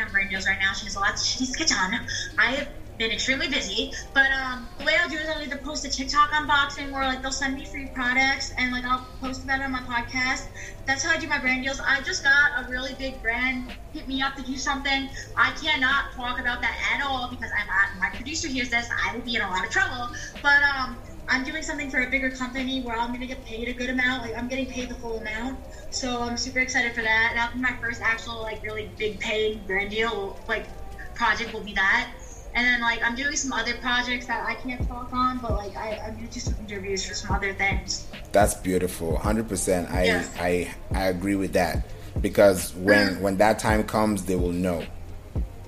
On 0.00 0.10
brand 0.10 0.30
deals 0.30 0.46
right 0.46 0.58
now. 0.60 0.72
She 0.72 0.86
has 0.86 0.96
a 0.96 1.00
lot. 1.00 1.18
She 1.18 1.40
needs 1.40 1.52
to 1.52 1.58
get 1.58 1.68
done. 1.68 2.06
I 2.38 2.52
have 2.52 2.68
been 2.98 3.10
extremely 3.10 3.48
busy, 3.48 3.92
but 4.14 4.30
um, 4.32 4.66
the 4.78 4.84
way 4.84 4.94
I'll 4.98 5.08
do 5.08 5.16
is 5.16 5.28
I'll 5.28 5.42
either 5.42 5.56
post 5.58 5.84
a 5.84 5.88
TikTok 5.88 6.30
unboxing 6.30 6.92
or 6.92 7.04
like 7.04 7.20
they'll 7.22 7.30
send 7.30 7.54
me 7.54 7.64
free 7.66 7.88
products 7.88 8.52
and 8.56 8.72
like 8.72 8.84
I'll 8.84 9.06
post 9.20 9.44
about 9.44 9.60
it 9.60 9.64
on 9.64 9.72
my 9.72 9.80
podcast. 9.80 10.46
That's 10.86 11.02
how 11.02 11.10
I 11.10 11.18
do 11.18 11.26
my 11.26 11.38
brand 11.38 11.62
deals. 11.62 11.80
I 11.80 12.00
just 12.00 12.22
got 12.22 12.50
a 12.56 12.68
really 12.68 12.94
big 12.94 13.20
brand 13.20 13.70
hit 13.92 14.08
me 14.08 14.22
up 14.22 14.34
to 14.36 14.42
do 14.42 14.56
something. 14.56 15.08
I 15.36 15.50
cannot 15.52 16.12
talk 16.14 16.38
about 16.38 16.60
that 16.62 16.74
at 16.94 17.04
all 17.04 17.28
because 17.28 17.50
I'm 17.58 17.66
my 17.98 18.08
producer 18.10 18.48
hears 18.48 18.70
this. 18.70 18.88
I 19.04 19.14
will 19.14 19.22
be 19.22 19.34
in 19.36 19.42
a 19.42 19.48
lot 19.48 19.64
of 19.64 19.70
trouble. 19.70 20.08
But 20.42 20.62
um, 20.62 20.98
I'm 21.28 21.44
doing 21.44 21.62
something 21.62 21.90
for 21.90 22.02
a 22.02 22.10
bigger 22.10 22.30
company 22.30 22.82
where 22.82 22.96
I'm 22.96 23.12
gonna 23.12 23.26
get 23.26 23.44
paid 23.44 23.68
a 23.68 23.72
good 23.72 23.90
amount. 23.90 24.22
Like 24.22 24.36
I'm 24.36 24.48
getting 24.48 24.66
paid 24.66 24.88
the 24.88 24.94
full 24.94 25.18
amount. 25.18 25.58
So 25.90 26.22
I'm 26.22 26.36
super 26.36 26.60
excited 26.60 26.94
for 26.94 27.02
that. 27.02 27.32
That'll 27.34 27.54
be 27.56 27.60
my 27.62 27.74
first 27.80 28.00
actual 28.00 28.42
like 28.42 28.62
really 28.62 28.90
big 28.96 29.18
paying 29.18 29.60
brand 29.66 29.90
deal 29.90 30.38
like 30.48 30.66
project 31.14 31.52
will 31.52 31.62
be 31.64 31.74
that. 31.74 32.10
And 32.54 32.64
then 32.66 32.80
like 32.80 33.02
I'm 33.02 33.14
doing 33.16 33.34
some 33.36 33.52
other 33.52 33.74
projects 33.78 34.26
that 34.26 34.46
I 34.46 34.54
can't 34.54 34.86
talk 34.88 35.12
on, 35.12 35.38
but 35.38 35.52
like 35.52 35.76
I, 35.76 35.98
I'm 36.06 36.14
gonna 36.14 36.28
do 36.28 36.40
some 36.40 36.54
interviews 36.60 37.04
for 37.04 37.14
some 37.14 37.34
other 37.34 37.52
things. 37.54 38.06
That's 38.32 38.54
beautiful. 38.54 39.18
Hundred 39.18 39.48
percent. 39.48 39.90
I 39.90 40.04
Yes. 40.04 40.30
I 40.38 40.74
I 40.92 41.04
agree 41.08 41.36
with 41.36 41.52
that 41.54 41.86
because 42.20 42.74
when 42.76 43.16
Mm. 43.16 43.20
when 43.20 43.36
that 43.38 43.58
time 43.58 43.82
comes, 43.84 44.24
they 44.24 44.36
will 44.36 44.52
know. 44.52 44.84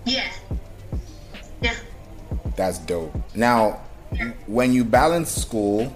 Yeah. 0.07 0.31
Yeah. 1.61 1.75
That's 2.57 2.79
dope. 2.79 3.15
Now, 3.35 3.81
when 4.47 4.73
you 4.73 4.85
balance 4.85 5.31
school, 5.31 5.95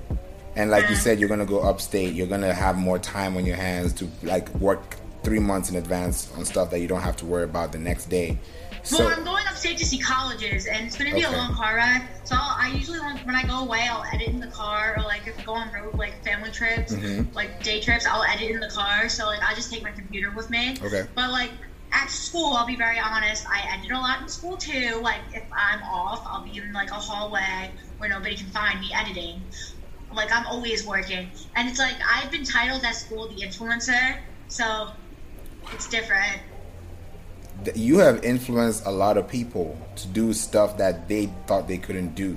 and 0.56 0.70
like 0.70 0.88
you 0.90 0.96
said, 0.96 1.18
you're 1.18 1.28
gonna 1.28 1.46
go 1.46 1.60
upstate, 1.60 2.14
you're 2.14 2.26
gonna 2.26 2.52
have 2.54 2.76
more 2.76 2.98
time 2.98 3.36
on 3.36 3.46
your 3.46 3.56
hands 3.56 3.92
to 3.94 4.08
like 4.22 4.48
work 4.56 4.96
three 5.22 5.38
months 5.38 5.70
in 5.70 5.76
advance 5.76 6.30
on 6.36 6.44
stuff 6.44 6.70
that 6.70 6.80
you 6.80 6.88
don't 6.88 7.00
have 7.00 7.16
to 7.16 7.24
worry 7.24 7.44
about 7.44 7.72
the 7.72 7.78
next 7.78 8.06
day. 8.06 8.38
So 8.84 8.98
well, 9.04 9.14
I'm 9.16 9.22
going 9.24 9.44
upstate 9.48 9.78
to 9.78 9.84
see 9.86 9.98
colleges, 10.00 10.66
and 10.66 10.84
it's 10.86 10.98
going 10.98 11.08
to 11.08 11.16
be 11.16 11.24
Okay. 11.24 11.32
a 11.32 11.38
long 11.38 11.54
car 11.54 11.76
ride. 11.76 12.02
So 12.24 12.34
I'll, 12.36 12.56
I 12.58 12.74
usually, 12.74 12.98
when 12.98 13.16
when 13.18 13.36
I 13.36 13.44
go 13.44 13.60
away, 13.60 13.86
I'll 13.88 14.02
edit 14.12 14.26
in 14.26 14.40
the 14.40 14.48
car, 14.48 14.96
or 14.98 15.04
like 15.04 15.24
if 15.28 15.38
I 15.38 15.42
go 15.44 15.52
on 15.54 15.72
road, 15.72 15.94
like 15.94 16.20
family 16.24 16.50
trips, 16.50 16.92
Mhm. 16.92 17.32
like 17.32 17.62
day 17.62 17.80
trips, 17.80 18.06
I'll 18.06 18.24
edit 18.24 18.50
in 18.50 18.58
the 18.58 18.68
car. 18.68 19.08
So 19.08 19.26
like 19.26 19.40
I 19.48 19.54
just 19.54 19.70
take 19.72 19.84
my 19.84 19.92
computer 19.92 20.32
with 20.32 20.50
me. 20.50 20.76
Okay. 20.82 21.06
But 21.14 21.30
like 21.30 21.52
at 21.92 22.10
school, 22.10 22.54
I'll 22.54 22.66
be 22.66 22.76
very 22.76 22.98
honest. 22.98 23.46
I 23.48 23.62
edit 23.72 23.90
a 23.90 23.98
lot 23.98 24.22
in 24.22 24.28
school 24.28 24.56
too. 24.56 25.00
Like 25.02 25.20
if 25.34 25.44
I'm 25.52 25.82
off, 25.82 26.26
I'll 26.26 26.42
be 26.42 26.58
in 26.58 26.72
like 26.72 26.90
a 26.90 26.94
hallway 26.94 27.70
where 27.98 28.08
nobody 28.08 28.36
can 28.36 28.46
find 28.46 28.80
me 28.80 28.90
editing. 28.94 29.42
Like 30.12 30.32
I'm 30.32 30.46
always 30.46 30.86
working, 30.86 31.30
and 31.56 31.68
it's 31.68 31.78
like 31.78 31.96
I've 32.06 32.30
been 32.30 32.44
titled 32.44 32.84
at 32.84 32.94
school 32.94 33.28
the 33.28 33.42
influencer, 33.42 34.18
so 34.48 34.90
it's 35.72 35.88
different. 35.88 36.40
you 37.74 37.98
have 37.98 38.24
influenced 38.24 38.84
a 38.86 38.90
lot 38.90 39.16
of 39.16 39.28
people 39.28 39.78
to 39.96 40.08
do 40.08 40.32
stuff 40.32 40.78
that 40.78 41.08
they 41.08 41.26
thought 41.46 41.68
they 41.68 41.78
couldn't 41.78 42.14
do. 42.14 42.36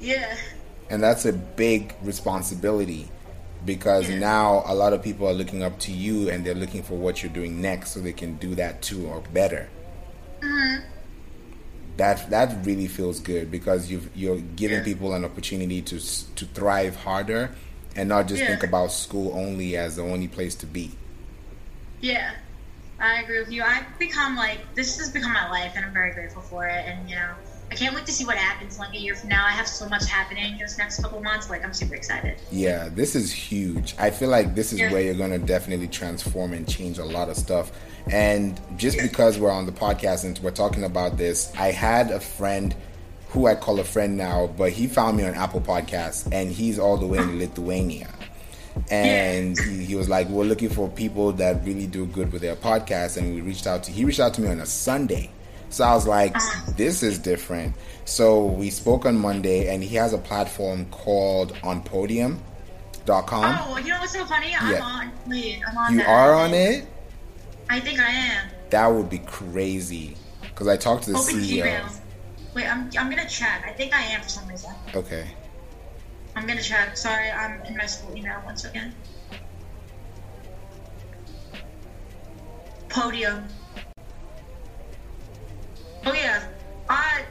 Yeah. 0.00 0.34
and 0.88 1.02
that's 1.02 1.26
a 1.26 1.32
big 1.32 1.94
responsibility 2.02 3.08
because 3.64 4.08
now 4.08 4.62
a 4.66 4.74
lot 4.74 4.92
of 4.92 5.02
people 5.02 5.28
are 5.28 5.32
looking 5.34 5.62
up 5.62 5.78
to 5.80 5.92
you 5.92 6.30
and 6.30 6.44
they're 6.44 6.54
looking 6.54 6.82
for 6.82 6.94
what 6.94 7.22
you're 7.22 7.32
doing 7.32 7.60
next 7.60 7.90
so 7.90 8.00
they 8.00 8.12
can 8.12 8.36
do 8.36 8.54
that 8.54 8.80
too 8.82 9.06
or 9.06 9.20
better 9.32 9.68
Mm-hmm. 10.40 10.84
that 11.98 12.30
that 12.30 12.64
really 12.64 12.88
feels 12.88 13.20
good 13.20 13.50
because 13.50 13.90
you've, 13.90 14.08
you're 14.16 14.38
giving 14.56 14.78
Yeah. 14.78 14.84
people 14.84 15.12
an 15.12 15.24
opportunity 15.24 15.82
to 15.82 16.00
to 16.36 16.44
thrive 16.46 16.96
harder 16.96 17.50
and 17.96 18.08
not 18.08 18.26
just 18.28 18.40
Yeah. 18.40 18.48
think 18.48 18.62
about 18.62 18.92
school 18.92 19.32
only 19.36 19.76
as 19.76 19.96
the 19.96 20.02
only 20.02 20.28
place 20.28 20.54
to 20.56 20.66
be 20.66 20.92
Yeah, 22.00 22.32
I 22.98 23.20
agree 23.20 23.40
with 23.40 23.50
you. 23.52 23.62
I've 23.62 23.84
become 23.98 24.34
like 24.36 24.60
this 24.74 24.96
has 24.98 25.10
become 25.10 25.34
my 25.34 25.50
life, 25.50 25.72
and 25.76 25.84
I'm 25.84 25.92
very 25.92 26.12
grateful 26.14 26.40
for 26.40 26.66
it. 26.66 26.86
And 26.86 27.10
you 27.10 27.16
know, 27.16 27.34
I 27.70 27.74
can't 27.76 27.94
wait 27.94 28.04
to 28.06 28.12
see 28.12 28.24
what 28.24 28.36
happens 28.36 28.78
like 28.80 28.92
a 28.94 28.98
year 28.98 29.14
from 29.14 29.28
now. 29.28 29.46
I 29.46 29.50
have 29.50 29.68
so 29.68 29.88
much 29.88 30.04
happening 30.06 30.52
in 30.54 30.58
this 30.58 30.76
next 30.76 31.00
couple 31.02 31.22
months. 31.22 31.48
Like 31.48 31.64
I'm 31.64 31.72
super 31.72 31.94
excited. 31.94 32.36
Yeah, 32.50 32.88
this 32.88 33.14
is 33.14 33.30
huge. 33.32 33.94
I 33.98 34.10
feel 34.10 34.28
like 34.28 34.54
this 34.56 34.72
is 34.72 34.80
Yeah. 34.80 34.90
where 34.92 35.00
you're 35.00 35.14
going 35.14 35.30
to 35.30 35.38
definitely 35.38 35.86
transform 35.86 36.52
and 36.52 36.68
change 36.68 36.98
a 36.98 37.04
lot 37.04 37.28
of 37.28 37.36
stuff. 37.36 37.70
And 38.10 38.60
just 38.76 38.98
because 38.98 39.38
we're 39.38 39.52
on 39.52 39.66
the 39.66 39.72
podcast 39.72 40.24
and 40.24 40.36
we're 40.40 40.50
talking 40.50 40.82
about 40.82 41.16
this, 41.16 41.52
I 41.56 41.70
had 41.70 42.10
a 42.10 42.18
friend 42.18 42.74
who 43.28 43.46
I 43.46 43.54
call 43.54 43.78
a 43.78 43.84
friend 43.84 44.16
now, 44.16 44.48
but 44.48 44.72
he 44.72 44.88
found 44.88 45.16
me 45.16 45.24
on 45.24 45.34
Apple 45.34 45.60
Podcasts 45.60 46.28
and 46.32 46.50
he's 46.50 46.78
all 46.80 46.96
the 46.96 47.06
way 47.06 47.18
in 47.18 47.38
Lithuania. 47.38 48.12
And 48.90 49.56
he, 49.58 49.84
he 49.84 49.94
was 49.94 50.08
like, 50.08 50.28
We're 50.28 50.44
looking 50.44 50.70
for 50.70 50.88
people 50.88 51.32
that 51.34 51.64
really 51.64 51.86
do 51.86 52.06
good 52.06 52.32
with 52.32 52.42
their 52.42 52.56
podcast. 52.56 53.16
And 53.16 53.34
we 53.34 53.40
reached 53.40 53.66
out 53.68 53.84
to, 53.84 53.92
he 53.92 54.04
reached 54.04 54.20
out 54.20 54.34
to 54.34 54.40
me 54.40 54.48
on 54.48 54.60
a 54.60 54.66
Sunday. 54.66 55.30
So 55.70 55.84
I 55.84 55.94
was 55.94 56.06
like, 56.06 56.36
this 56.76 57.02
is 57.02 57.18
different. 57.18 57.74
So 58.04 58.44
we 58.44 58.70
spoke 58.70 59.06
on 59.06 59.16
Monday, 59.16 59.72
and 59.72 59.82
he 59.82 59.94
has 59.96 60.12
a 60.12 60.18
platform 60.18 60.86
called 60.90 61.52
onpodium.com. 61.62 62.40
Oh, 63.06 63.78
you 63.78 63.88
know 63.90 64.00
what's 64.00 64.12
so 64.12 64.24
funny? 64.24 64.54
I'm 64.58 64.72
Yeah. 64.72 64.82
on. 64.82 65.12
Wait, 65.26 65.62
I'm 65.66 65.78
on. 65.78 65.92
You 65.92 65.98
that. 66.00 66.08
are 66.08 66.34
on 66.34 66.52
it? 66.54 66.86
I 67.68 67.78
think 67.78 68.00
I 68.00 68.10
am. 68.10 68.50
That 68.70 68.88
would 68.88 69.08
be 69.08 69.18
crazy. 69.20 70.16
Because 70.42 70.66
I 70.66 70.76
talked 70.76 71.04
to 71.04 71.12
the 71.12 71.18
Open 71.18 71.36
CEO. 71.36 71.64
Gmail. 71.64 72.00
Wait, 72.54 72.66
I'm. 72.66 72.90
I'm 72.98 73.08
gonna 73.08 73.28
check. 73.28 73.64
I 73.64 73.72
think 73.72 73.94
I 73.94 74.02
am 74.02 74.20
for 74.22 74.28
some 74.28 74.48
reason. 74.48 74.72
Okay. 74.94 75.28
I'm 76.34 76.46
gonna 76.48 76.62
check. 76.62 76.96
Sorry, 76.96 77.30
I'm 77.30 77.60
in 77.64 77.76
my 77.76 77.86
school 77.86 78.16
email 78.16 78.42
once 78.44 78.64
again. 78.64 78.92
Podium. 82.88 83.44
Oh 86.06 86.12
yeah, 86.12 86.48
I 86.88 87.24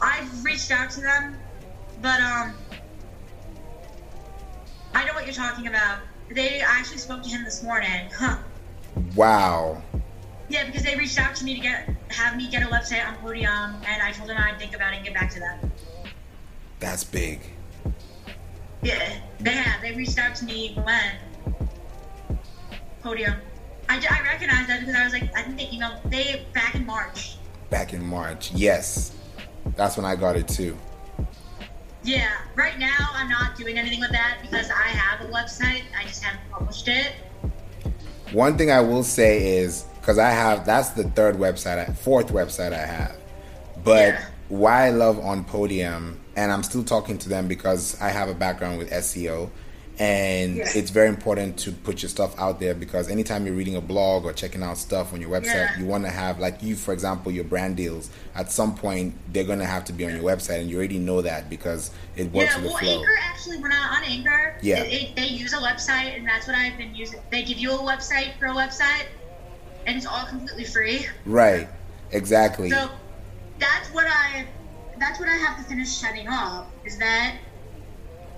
I've 0.00 0.44
reached 0.44 0.70
out 0.70 0.90
to 0.92 1.00
them, 1.00 1.36
but 2.00 2.20
um, 2.20 2.54
I 4.94 5.04
know 5.04 5.12
what 5.12 5.26
you're 5.26 5.34
talking 5.34 5.66
about. 5.66 5.98
They 6.30 6.60
I 6.62 6.78
actually 6.78 6.98
spoke 6.98 7.22
to 7.22 7.28
him 7.28 7.44
this 7.44 7.62
morning. 7.62 8.08
Huh. 8.14 8.38
Wow. 9.16 9.82
Yeah, 10.48 10.66
because 10.66 10.84
they 10.84 10.94
reached 10.94 11.18
out 11.18 11.34
to 11.36 11.44
me 11.44 11.54
to 11.54 11.60
get 11.60 11.88
have 12.10 12.36
me 12.36 12.48
get 12.48 12.62
a 12.62 12.66
website 12.66 13.06
on 13.06 13.16
Podium, 13.16 13.74
and 13.86 14.02
I 14.02 14.12
told 14.12 14.28
them 14.28 14.38
I'd 14.38 14.58
think 14.58 14.74
about 14.74 14.92
it 14.92 14.96
and 14.96 15.04
get 15.04 15.14
back 15.14 15.30
to 15.32 15.40
them. 15.40 15.72
That's 16.78 17.02
big. 17.02 17.40
Yeah, 18.82 19.18
they 19.40 19.52
have. 19.52 19.80
They 19.82 19.92
reached 19.92 20.18
out 20.18 20.36
to 20.36 20.44
me 20.44 20.78
when 20.84 21.16
Podium. 23.02 23.34
I, 23.88 23.96
I 23.96 24.22
recognized 24.22 24.68
that 24.68 24.80
because 24.80 24.94
I 24.94 25.04
was 25.04 25.12
like, 25.12 25.34
I 25.36 25.42
think 25.42 25.58
they 25.58 25.66
emailed 25.66 26.10
they 26.10 26.46
back 26.52 26.74
in 26.74 26.86
March. 26.86 27.36
Back 27.70 27.92
in 27.92 28.04
March. 28.04 28.52
Yes. 28.52 29.12
That's 29.76 29.96
when 29.96 30.04
I 30.06 30.16
got 30.16 30.36
it 30.36 30.46
too. 30.48 30.76
Yeah, 32.02 32.30
right 32.54 32.78
now 32.78 32.96
I'm 33.14 33.30
not 33.30 33.56
doing 33.56 33.78
anything 33.78 34.00
with 34.00 34.10
that 34.10 34.38
because 34.42 34.70
I 34.70 34.88
have 34.88 35.26
a 35.26 35.32
website. 35.32 35.82
I 35.98 36.04
just 36.06 36.22
haven't 36.22 36.50
published 36.50 36.86
it. 36.88 37.12
One 38.32 38.58
thing 38.58 38.70
I 38.70 38.80
will 38.80 39.02
say 39.04 39.56
is 39.58 39.84
because 40.00 40.18
I 40.18 40.30
have 40.30 40.66
that's 40.66 40.90
the 40.90 41.04
third 41.04 41.36
website, 41.36 41.78
I, 41.88 41.92
fourth 41.92 42.28
website 42.30 42.72
I 42.74 42.84
have. 42.84 43.16
But 43.82 44.08
Yeah. 44.14 44.24
why 44.48 44.86
I 44.86 44.90
love 44.90 45.18
on 45.18 45.44
Podium, 45.44 46.20
and 46.36 46.52
I'm 46.52 46.62
still 46.62 46.84
talking 46.84 47.16
to 47.18 47.28
them 47.30 47.48
because 47.48 47.98
I 48.02 48.10
have 48.10 48.28
a 48.28 48.34
background 48.34 48.78
with 48.78 48.90
SEO, 48.92 49.50
and 49.98 50.56
Yeah. 50.56 50.68
it's 50.74 50.90
very 50.90 51.08
important 51.08 51.56
to 51.58 51.70
put 51.72 52.02
your 52.02 52.08
stuff 52.08 52.38
out 52.38 52.58
there 52.58 52.74
because 52.74 53.08
anytime 53.08 53.46
you're 53.46 53.54
reading 53.54 53.76
a 53.76 53.80
blog 53.80 54.24
or 54.24 54.32
checking 54.32 54.62
out 54.62 54.76
stuff 54.76 55.12
on 55.12 55.20
your 55.20 55.30
website, 55.30 55.54
Yeah. 55.54 55.78
you 55.78 55.86
want 55.86 56.04
to 56.04 56.10
have 56.10 56.38
like 56.40 56.62
you, 56.62 56.74
for 56.74 56.92
example, 56.92 57.30
your 57.30 57.44
brand 57.44 57.76
deals. 57.76 58.10
At 58.34 58.50
some 58.50 58.74
point, 58.74 59.14
they're 59.32 59.44
gonna 59.44 59.66
have 59.66 59.84
to 59.84 59.92
be 59.92 60.04
on 60.04 60.14
your 60.14 60.24
website, 60.24 60.60
and 60.60 60.68
you 60.68 60.76
already 60.76 60.98
know 60.98 61.22
that 61.22 61.48
because 61.48 61.90
it 62.16 62.32
works 62.32 62.50
yeah, 62.50 62.56
with 62.56 62.64
the 62.64 62.70
well, 62.70 62.78
flow. 62.78 63.00
Anchor 63.00 63.18
actually, 63.22 63.58
when 63.58 63.72
I 63.72 63.96
on 63.96 64.02
Anchor, 64.04 64.56
Yeah. 64.62 64.78
it, 64.80 64.92
it, 64.92 65.16
they 65.16 65.26
use 65.26 65.52
a 65.52 65.58
website, 65.58 66.16
and 66.16 66.26
that's 66.26 66.46
what 66.46 66.56
I've 66.56 66.76
been 66.76 66.94
using. 66.94 67.20
They 67.30 67.42
give 67.44 67.58
you 67.58 67.72
a 67.72 67.78
website 67.78 68.38
for 68.38 68.46
a 68.46 68.52
website, 68.54 69.06
and 69.86 69.96
it's 69.96 70.06
all 70.06 70.24
completely 70.26 70.64
free. 70.64 71.06
Right. 71.24 71.68
Exactly. 72.10 72.70
So 72.70 72.90
that's 73.58 73.88
what 73.92 74.06
I 74.06 74.46
that's 74.98 75.18
what 75.18 75.28
I 75.28 75.32
have 75.36 75.56
to 75.58 75.64
finish 75.64 75.88
setting 75.88 76.28
up. 76.28 76.70
Is 76.84 76.96
that 76.98 77.34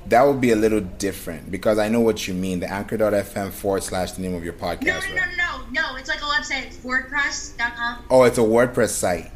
That 0.09 0.23
would 0.23 0.41
be 0.41 0.53
a 0.53 0.57
little 0.57 0.81
different 0.81 1.51
because 1.51 1.79
I 1.79 1.89
know 1.89 2.01
what 2.01 2.29
you 2.29 2.35
mean. 2.35 2.61
The 2.61 2.71
anchor.fm 2.73 3.51
forward 3.53 3.83
slash 3.83 4.13
the 4.13 4.23
name 4.23 4.35
of 4.35 4.45
your 4.45 4.53
podcast. 4.53 4.85
no, 5.09 5.15
no, 5.15 5.21
right? 5.21 5.29
no, 5.37 5.59
no, 5.73 5.91
no. 5.93 5.97
It's 5.97 6.09
like 6.09 6.21
a 6.21 6.25
website. 6.25 6.67
It's 6.67 6.77
WordPress.com. 6.79 8.05
Oh, 8.11 8.23
it's 8.25 8.39
a 8.39 8.43
WordPress 8.43 8.91
site. 8.91 9.31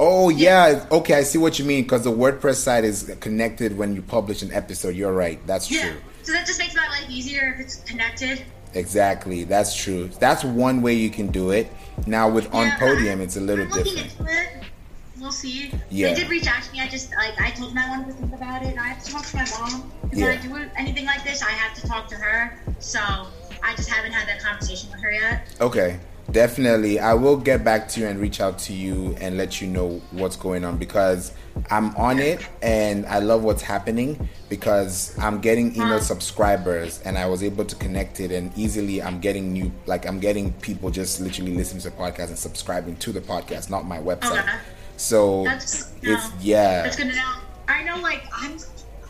Oh, 0.00 0.28
yeah. 0.30 0.86
Okay, 0.90 1.14
I 1.14 1.22
see 1.22 1.38
what 1.38 1.58
you 1.58 1.64
mean 1.64 1.82
because 1.84 2.04
the 2.04 2.10
WordPress 2.12 2.56
site 2.56 2.84
is 2.84 3.14
connected 3.20 3.76
when 3.76 3.94
you 3.94 4.02
publish 4.02 4.42
an 4.42 4.52
episode. 4.52 4.96
You're 4.96 5.12
right. 5.12 5.38
That's 5.46 5.70
Yeah. 5.70 5.90
true. 5.90 6.00
So 6.22 6.32
that 6.32 6.46
just 6.46 6.58
makes 6.58 6.74
my 6.74 6.88
life 6.88 7.08
easier 7.08 7.54
if 7.54 7.60
it's 7.60 7.76
connected. 7.76 8.42
Exactly. 8.74 9.44
That's 9.44 9.74
true. 9.76 10.08
That's 10.18 10.42
one 10.44 10.80
way 10.82 10.94
you 10.94 11.10
can 11.10 11.28
do 11.28 11.50
it. 11.50 11.70
Now, 12.06 12.28
with 12.30 12.52
On 12.54 12.70
Podium, 12.78 13.20
it's 13.20 13.36
a 13.36 13.40
little 13.40 13.66
different. 13.66 14.10
We'll 15.20 15.32
see. 15.32 15.70
Yeah. 15.90 16.08
They 16.08 16.14
did 16.22 16.30
reach 16.30 16.46
out 16.46 16.62
to 16.62 16.72
me. 16.72 16.80
I 16.80 16.88
just 16.88 17.10
like 17.16 17.40
I 17.40 17.50
told 17.50 17.70
them 17.70 17.78
I 17.78 17.88
wanted 17.90 18.06
to 18.08 18.12
think 18.14 18.32
about 18.34 18.62
it. 18.62 18.78
I 18.78 18.88
have 18.88 19.02
to 19.04 19.12
talk 19.12 19.24
to 19.26 19.36
my 19.36 19.46
mom 19.58 19.92
because 20.02 20.18
Yeah. 20.18 20.26
when 20.26 20.38
I 20.38 20.42
do 20.64 20.70
anything 20.76 21.06
like 21.06 21.24
this, 21.24 21.42
I 21.42 21.50
have 21.50 21.74
to 21.80 21.86
talk 21.86 22.08
to 22.08 22.16
her. 22.16 22.58
So 22.78 23.00
I 23.62 23.74
just 23.76 23.88
haven't 23.90 24.12
had 24.12 24.26
that 24.28 24.40
conversation 24.42 24.90
with 24.90 25.00
her 25.02 25.12
yet. 25.12 25.46
Okay, 25.60 26.00
definitely. 26.30 26.98
I 26.98 27.14
will 27.14 27.36
get 27.36 27.62
back 27.64 27.88
to 27.90 28.00
you 28.00 28.06
and 28.06 28.18
reach 28.18 28.40
out 28.40 28.58
to 28.60 28.72
you 28.72 29.14
and 29.20 29.36
let 29.36 29.60
you 29.60 29.66
know 29.66 30.00
what's 30.12 30.36
going 30.36 30.64
on 30.64 30.78
because 30.78 31.32
I'm 31.70 31.94
on 31.96 32.18
it 32.20 32.46
and 32.62 33.04
I 33.06 33.18
love 33.18 33.42
what's 33.42 33.60
happening 33.62 34.28
because 34.48 35.14
I'm 35.18 35.40
getting 35.40 35.74
email 35.76 36.00
subscribers 36.00 37.00
and 37.04 37.18
I 37.18 37.26
was 37.26 37.42
able 37.42 37.64
to 37.66 37.76
connect 37.76 38.20
it 38.20 38.30
and 38.30 38.56
easily 38.56 39.02
I'm 39.02 39.20
getting 39.20 39.52
new 39.52 39.70
like 39.86 40.06
I'm 40.06 40.20
getting 40.20 40.52
people 40.54 40.90
just 40.90 41.20
literally 41.20 41.54
listening 41.54 41.82
to 41.82 41.90
the 41.90 41.96
podcast 41.96 42.28
and 42.28 42.38
subscribing 42.38 42.96
to 42.96 43.12
the 43.12 43.20
podcast, 43.20 43.68
not 43.68 43.84
my 43.86 43.98
website. 43.98 44.40
Okay. 44.40 44.58
So 45.00 45.44
That's 45.44 45.86
to 45.86 46.12
it's 46.12 46.30
yeah. 46.40 46.82
That's 46.82 46.96
to 46.96 47.06
know. 47.06 47.34
I 47.68 47.82
know, 47.84 47.96
like 47.96 48.24
I'm, 48.32 48.58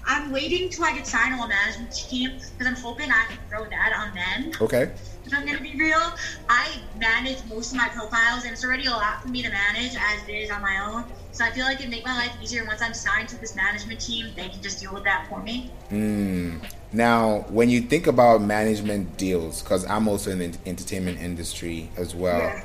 I'm 0.06 0.30
waiting 0.30 0.68
till 0.68 0.84
I 0.84 0.94
get 0.94 1.04
signed 1.04 1.34
on 1.34 1.40
a 1.40 1.48
management 1.48 1.92
team 1.92 2.34
because 2.34 2.66
I'm 2.66 2.80
hoping 2.80 3.10
I 3.10 3.26
can 3.28 3.38
throw 3.48 3.64
that 3.68 3.92
on 3.96 4.14
them. 4.14 4.52
Okay. 4.60 4.92
If 5.26 5.34
I'm 5.34 5.44
gonna 5.44 5.60
be 5.60 5.76
real, 5.76 6.12
I 6.48 6.68
manage 6.96 7.38
most 7.48 7.72
of 7.72 7.76
my 7.76 7.88
profiles, 7.88 8.44
and 8.44 8.52
it's 8.52 8.64
already 8.64 8.86
a 8.86 8.90
lot 8.90 9.20
for 9.20 9.28
me 9.28 9.42
to 9.42 9.50
manage 9.50 9.96
as 9.96 10.28
it 10.28 10.32
is 10.32 10.50
on 10.50 10.62
my 10.62 10.78
own. 10.78 11.04
So 11.32 11.44
I 11.44 11.50
feel 11.50 11.64
like 11.64 11.80
it'd 11.80 11.90
make 11.90 12.06
my 12.06 12.16
life 12.16 12.32
easier 12.40 12.64
once 12.64 12.82
I'm 12.82 12.94
signed 12.94 13.28
to 13.30 13.40
this 13.40 13.56
management 13.56 14.00
team. 14.00 14.28
They 14.36 14.48
can 14.48 14.62
just 14.62 14.80
deal 14.80 14.94
with 14.94 15.04
that 15.04 15.26
for 15.28 15.42
me. 15.42 15.70
Hmm. 15.88 16.58
Now, 16.92 17.46
when 17.48 17.68
you 17.68 17.82
think 17.82 18.06
about 18.06 18.42
management 18.42 19.16
deals, 19.16 19.62
because 19.62 19.84
I'm 19.86 20.08
also 20.08 20.30
in 20.30 20.38
the 20.38 20.56
entertainment 20.66 21.20
industry 21.20 21.90
as 21.96 22.14
well. 22.14 22.38
Yeah. 22.38 22.64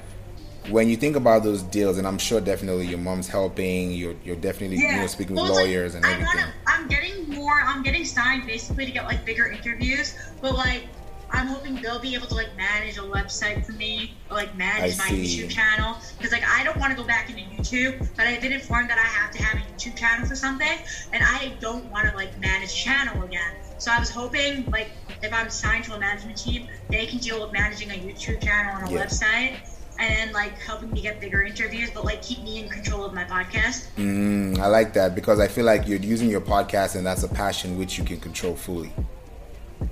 When 0.70 0.90
you 0.90 0.98
think 0.98 1.16
about 1.16 1.44
those 1.44 1.62
deals, 1.64 1.98
and 1.98 2.08
I'm 2.08 2.18
sure 2.18 2.42
definitely 2.42 2.88
your 2.88 2.98
mom's 2.98 3.28
helping, 3.28 3.92
you're 3.92 4.16
you're 4.24 4.36
definitely 4.36 4.78
you 4.78 4.92
know 4.96 5.08
speaking 5.08 5.36
with 5.36 5.44
Well, 5.44 5.54
like, 5.56 5.66
lawyers 5.68 5.96
and 5.96 6.06
I 6.06 6.14
everything. 6.14 6.36
wanna, 6.38 6.54
I'm 6.68 6.88
getting 6.88 7.30
more. 7.30 7.60
I'm 7.62 7.84
getting 7.84 8.06
signed 8.06 8.48
basically 8.48 8.86
to 8.86 8.92
get 8.92 9.06
like 9.06 9.26
bigger 9.26 9.48
interviews, 9.48 10.16
but 10.42 10.54
like. 10.56 10.88
I'm 11.32 11.48
hoping 11.48 11.82
they'll 11.82 12.00
be 12.00 12.14
able 12.14 12.28
to 12.28 12.36
like 12.36 12.56
manage 12.56 12.98
a 12.98 13.02
website 13.02 13.66
for 13.66 13.72
me, 13.74 14.16
or 14.30 14.36
like 14.38 14.56
manage 14.56 14.94
I 14.94 14.98
my 14.98 15.10
see. 15.10 15.24
YouTube 15.44 15.50
channel. 15.50 15.98
Because 16.18 16.32
like 16.32 16.44
I 16.48 16.64
don't 16.64 16.78
want 16.78 16.92
to 16.92 16.96
go 16.96 17.04
back 17.06 17.30
into 17.32 17.42
YouTube, 17.42 17.98
but 18.16 18.28
I've 18.28 18.42
been 18.42 18.54
informed 18.54 18.92
that 18.92 19.00
I 19.00 19.02
have 19.02 19.32
to 19.32 19.44
have 19.44 19.58
a 19.60 19.66
YouTube 19.74 19.98
channel 19.98 20.28
for 20.28 20.36
something, 20.36 20.78
and 21.12 21.24
I 21.26 21.58
don't 21.60 21.90
want 21.92 22.08
to 22.10 22.16
like 22.16 22.38
manage 22.40 22.74
channel 22.76 23.24
again. 23.24 23.56
So 23.80 23.92
I 23.92 24.00
was 24.00 24.12
hoping 24.12 24.66
like 24.70 24.92
if 25.24 25.34
I'm 25.34 25.50
signed 25.50 25.84
to 25.86 25.96
a 25.96 26.00
management 26.00 26.38
team, 26.38 26.68
they 26.90 27.08
can 27.08 27.18
deal 27.18 27.42
with 27.44 27.52
managing 27.52 27.90
a 27.90 27.96
YouTube 27.96 28.42
channel 28.42 28.78
and 28.78 28.88
a 28.88 28.94
Yeah. 28.94 29.06
website, 29.06 29.58
and 30.00 30.32
like 30.34 30.58
helping 30.60 30.92
me 30.92 31.02
get 31.02 31.20
bigger 31.20 31.44
interviews, 31.44 31.90
but 31.94 32.06
like 32.06 32.22
keep 32.22 32.42
me 32.44 32.60
in 32.60 32.70
control 32.70 33.06
of 33.06 33.14
my 33.14 33.24
podcast. 33.24 33.88
Mm, 33.98 34.60
I 34.60 34.68
like 34.68 34.94
that 34.94 35.16
because 35.16 35.40
I 35.40 35.48
feel 35.48 35.66
like 35.66 35.88
you're 35.88 36.00
using 36.00 36.30
your 36.30 36.42
podcast, 36.42 36.96
and 36.96 37.06
that's 37.06 37.24
a 37.24 37.28
passion 37.28 37.78
which 37.78 37.98
you 37.98 38.04
can 38.04 38.20
control 38.20 38.56
fully. 38.56 38.92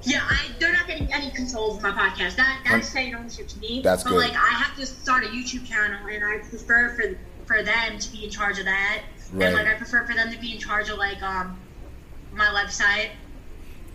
Yeah, 0.04 0.22
I, 0.24 0.48
they're 0.60 0.74
not 0.74 0.88
getting 0.88 1.12
any 1.14 1.30
control 1.32 1.72
over 1.72 1.82
my 1.82 1.92
podcast. 1.92 2.36
That 2.36 2.64
that's 2.70 2.90
saying 2.90 3.16
ownership 3.16 3.48
to 3.50 3.60
me. 3.60 3.82
That's 3.82 4.04
but 4.04 4.12
good. 4.12 4.20
like 4.20 4.34
I 4.34 4.50
have 4.50 4.76
to 4.78 4.86
start 4.86 5.24
a 5.24 5.28
YouTube 5.28 5.66
channel, 5.66 6.08
and 6.08 6.24
I 6.24 6.38
prefer 6.40 6.96
for 6.96 7.18
for 7.46 7.64
them 7.64 8.00
to 8.00 8.12
be 8.12 8.24
in 8.26 8.30
charge 8.30 8.60
of 8.60 8.66
that. 8.66 9.04
Right. 9.32 9.48
And 9.48 9.56
like 9.56 9.68
I 9.68 9.76
prefer 9.76 10.06
for 10.06 10.14
them 10.14 10.32
to 10.32 10.40
be 10.40 10.54
in 10.54 10.60
charge 10.60 10.90
of 10.90 10.98
like 10.98 11.22
um 11.22 11.58
my 12.34 12.46
website. 12.46 13.10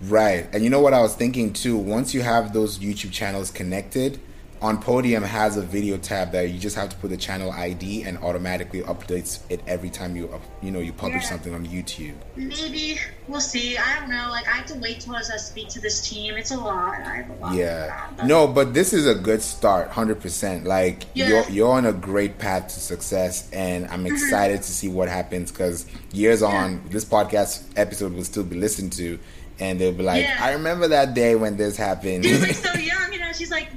Right. 0.03 0.49
And 0.53 0.63
you 0.63 0.71
know 0.71 0.81
what 0.81 0.95
I 0.95 1.01
was 1.01 1.15
thinking 1.15 1.53
too? 1.53 1.77
Once 1.77 2.15
you 2.15 2.23
have 2.23 2.53
those 2.53 2.79
YouTube 2.79 3.13
channels 3.13 3.51
connected, 3.51 4.21
on 4.61 4.81
Podium 4.83 5.23
has 5.23 5.57
a 5.57 5.63
video 5.63 5.97
tab 5.97 6.33
that 6.33 6.51
you 6.51 6.59
just 6.59 6.75
have 6.75 6.89
to 6.89 6.97
put 6.97 7.11
the 7.11 7.17
channel 7.17 7.53
ID 7.53 8.03
and 8.03 8.19
automatically 8.19 8.81
updates 8.83 9.41
it 9.51 9.61
every 9.67 9.89
time 9.91 10.17
you 10.17 10.29
up, 10.31 10.43
you 10.63 10.71
know 10.71 10.81
you 10.81 10.93
publish 10.93 11.23
Yeah. 11.23 11.29
something 11.29 11.55
on 11.55 11.65
YouTube. 11.67 12.15
Maybe 12.35 12.99
we'll 13.29 13.41
see. 13.41 13.77
I 13.79 14.01
don't 14.01 14.11
know. 14.11 14.27
Like 14.31 14.49
I 14.49 14.53
have 14.53 14.67
to 14.67 14.75
wait 14.79 15.01
till 15.01 15.15
I 15.15 15.21
speak 15.23 15.69
to 15.71 15.81
this 15.81 16.01
team. 16.09 16.35
It's 16.35 16.51
a 16.51 16.57
lot. 16.57 16.95
I 17.01 17.17
have 17.19 17.31
a 17.31 17.35
lot. 17.35 17.55
Yeah. 17.55 18.07
But- 18.17 18.27
No, 18.27 18.47
but 18.49 18.75
this 18.75 18.93
is 18.93 19.07
a 19.07 19.15
good 19.15 19.43
start, 19.43 19.91
100%. 19.91 20.65
Like 20.65 21.05
Yeah. 21.15 21.29
you're 21.29 21.49
you're 21.51 21.73
on 21.73 21.87
a 21.87 21.93
great 21.93 22.39
path 22.39 22.69
to 22.75 22.81
success 22.81 23.49
and 23.53 23.87
I'm 23.87 24.05
Mm-hmm. 24.05 24.15
excited 24.15 24.63
to 24.63 24.73
see 24.73 24.89
what 24.89 25.09
happens 25.09 25.51
cuz 25.53 25.87
years 26.13 26.43
on 26.43 26.83
this 26.91 27.05
podcast 27.05 27.63
episode 27.77 28.13
will 28.13 28.25
still 28.25 28.45
be 28.45 28.57
listened 28.57 28.93
to 28.95 29.19
and 29.61 29.81
they'll 29.81 29.93
be 29.93 30.03
like, 30.05 30.23
Yeah. 30.25 30.37
"I 30.41 30.53
remember 30.53 30.89
that 30.89 31.15
day 31.15 31.35
when 31.35 31.57
this 31.57 31.77
happened." 31.77 32.25
She's 32.25 32.41
like 32.41 32.55
so 32.69 32.73
young, 32.75 33.13
you 33.13 33.19
know. 33.21 33.33
She's 33.33 33.51
like, 33.51 33.69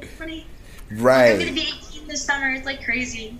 like 0.00 0.10
funny. 0.10 0.46
I'm 0.90 0.96
gonna 0.96 1.08
right. 1.08 1.54
be 1.54 1.60
18 1.60 2.06
this 2.06 2.22
summer. 2.22 2.50
It's 2.50 2.66
like 2.66 2.84
crazy. 2.84 3.38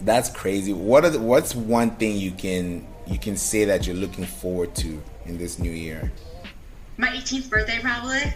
That's 0.00 0.30
crazy. 0.30 0.72
What 0.72 1.04
are 1.04 1.10
the, 1.10 1.20
what's 1.20 1.54
one 1.54 1.90
thing 1.96 2.16
you 2.16 2.30
can 2.30 2.86
you 3.06 3.18
can 3.18 3.36
say 3.36 3.64
that 3.64 3.86
you're 3.86 3.96
looking 3.96 4.24
forward 4.24 4.74
to 4.76 5.02
in 5.26 5.38
this 5.38 5.58
new 5.58 5.70
year? 5.70 6.12
My 6.96 7.08
18th 7.08 7.48
birthday, 7.48 7.78
probably. 7.80 8.34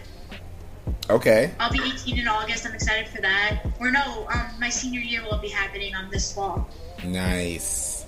Okay. 1.09 1.53
I'll 1.59 1.71
be 1.71 1.81
18 1.83 2.19
in 2.19 2.27
August. 2.27 2.65
I'm 2.65 2.73
excited 2.73 3.07
for 3.07 3.21
that. 3.21 3.65
Or 3.79 3.91
no, 3.91 4.27
um, 4.33 4.47
my 4.59 4.69
senior 4.69 5.01
year 5.01 5.23
will 5.23 5.37
be 5.37 5.49
happening 5.49 5.95
on 5.95 6.09
this 6.09 6.33
fall. 6.33 6.69
Nice. 7.03 8.05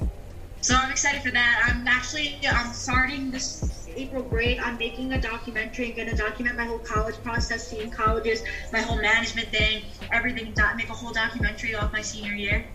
So 0.61 0.75
I'm 0.75 0.89
excited 0.91 1.21
for 1.21 1.31
that. 1.31 1.63
I'm 1.65 1.87
actually 1.87 2.39
I'm 2.49 2.73
starting 2.73 3.31
this 3.31 3.84
April 3.95 4.23
break. 4.23 4.65
I'm 4.65 4.77
making 4.77 5.13
a 5.13 5.21
documentary. 5.21 5.91
I'm 5.91 5.97
gonna 5.97 6.17
document 6.17 6.57
my 6.57 6.65
whole 6.65 6.79
college 6.79 7.15
process, 7.23 7.67
seeing 7.67 7.89
colleges, 7.89 8.43
my 8.71 8.79
whole 8.79 9.01
management 9.01 9.49
thing, 9.49 9.83
everything. 10.11 10.53
Do- 10.53 10.75
make 10.75 10.89
a 10.89 10.93
whole 10.93 11.13
documentary 11.13 11.75
off 11.75 11.91
my 11.93 12.01
senior 12.01 12.33
year. 12.33 12.65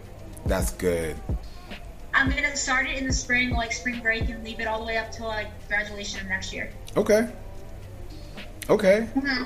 That's 0.46 0.72
good. 0.72 1.16
I'm 2.12 2.30
gonna 2.30 2.56
start 2.56 2.88
it 2.88 2.98
in 2.98 3.06
the 3.06 3.12
spring, 3.12 3.50
like 3.50 3.72
spring 3.72 4.00
break, 4.00 4.28
and 4.28 4.42
leave 4.42 4.60
it 4.60 4.66
all 4.66 4.80
the 4.80 4.86
way 4.86 4.96
up 4.96 5.12
till 5.12 5.26
like 5.26 5.48
graduation 5.68 6.20
of 6.20 6.26
next 6.28 6.52
year. 6.52 6.70
Okay. 6.96 7.28
Okay. 8.68 9.08
Mm-hmm. 9.14 9.44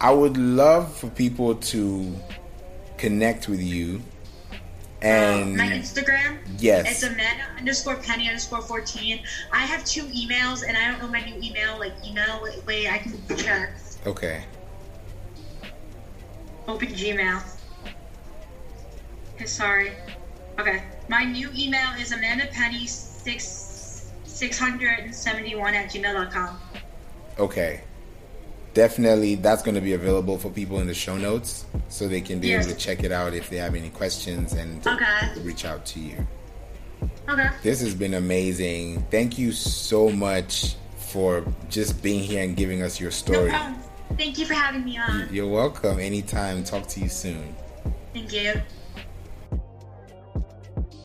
I 0.00 0.12
would 0.12 0.36
love 0.36 0.94
for 0.96 1.08
people 1.08 1.56
to 1.56 2.14
connect 2.96 3.48
with 3.48 3.60
you 3.60 4.02
Um, 5.00 5.06
and 5.08 5.56
my 5.56 5.66
Instagram. 5.66 6.38
yes. 6.58 6.90
It's 6.90 7.02
Amanda 7.04 7.44
underscore 7.56 7.96
Penny 7.96 8.26
underscore 8.26 8.62
fourteen. 8.62 9.20
I 9.52 9.60
have 9.60 9.84
two 9.84 10.02
emails, 10.06 10.64
and 10.66 10.76
I 10.76 10.90
don't 10.90 11.00
know 11.00 11.08
my 11.08 11.24
new 11.24 11.36
email. 11.40 11.78
Like 11.78 11.92
email, 12.04 12.44
wait 12.66 12.88
I 12.90 12.98
can 12.98 13.36
check. 13.36 13.70
okay. 14.06 14.44
Open 16.66 16.88
Gmail. 16.88 17.42
Okay, 19.36 19.46
sorry. 19.46 19.92
Okay, 20.58 20.82
my 21.08 21.22
new 21.24 21.48
email 21.56 21.88
is 22.00 22.10
Amanda 22.10 22.46
Penny 22.52 22.86
six 22.86 24.10
six 24.24 24.58
hundred 24.58 24.98
and 24.98 25.14
seventy 25.14 25.54
one 25.54 25.74
at 25.74 25.90
gmail.com. 25.90 26.58
Okay. 27.38 27.82
Definitely 28.82 29.34
that's 29.34 29.64
going 29.64 29.74
to 29.74 29.80
be 29.80 29.94
available 29.94 30.38
for 30.38 30.50
people 30.50 30.78
in 30.78 30.86
the 30.86 30.94
show 30.94 31.16
notes 31.16 31.66
so 31.88 32.06
they 32.06 32.20
can 32.20 32.38
be 32.38 32.46
Yes. 32.46 32.64
able 32.64 32.76
to 32.76 32.80
check 32.80 33.02
it 33.02 33.10
out 33.10 33.34
if 33.34 33.50
they 33.50 33.56
have 33.56 33.74
any 33.74 33.88
questions 33.88 34.52
and 34.52 34.86
Okay. 34.86 35.32
reach 35.42 35.64
out 35.64 35.84
to 35.86 35.98
you. 35.98 36.24
Okay. 37.28 37.48
This 37.64 37.80
has 37.80 37.92
been 37.92 38.14
amazing. 38.14 39.04
Thank 39.10 39.36
you 39.36 39.50
so 39.50 40.10
much 40.10 40.76
for 40.96 41.44
just 41.68 42.00
being 42.02 42.22
here 42.22 42.44
and 42.44 42.56
giving 42.56 42.80
us 42.82 43.00
your 43.00 43.10
No 43.10 43.16
story. 43.16 43.50
problem. 43.50 43.82
Thank 44.16 44.38
you 44.38 44.46
for 44.46 44.54
having 44.54 44.84
me 44.84 44.96
on. 44.96 45.28
You're 45.32 45.48
welcome. 45.48 45.98
Anytime. 45.98 46.62
Talk 46.62 46.86
to 46.90 47.00
you 47.00 47.08
soon. 47.08 47.56
Thank 48.14 48.32
you. 48.32 48.62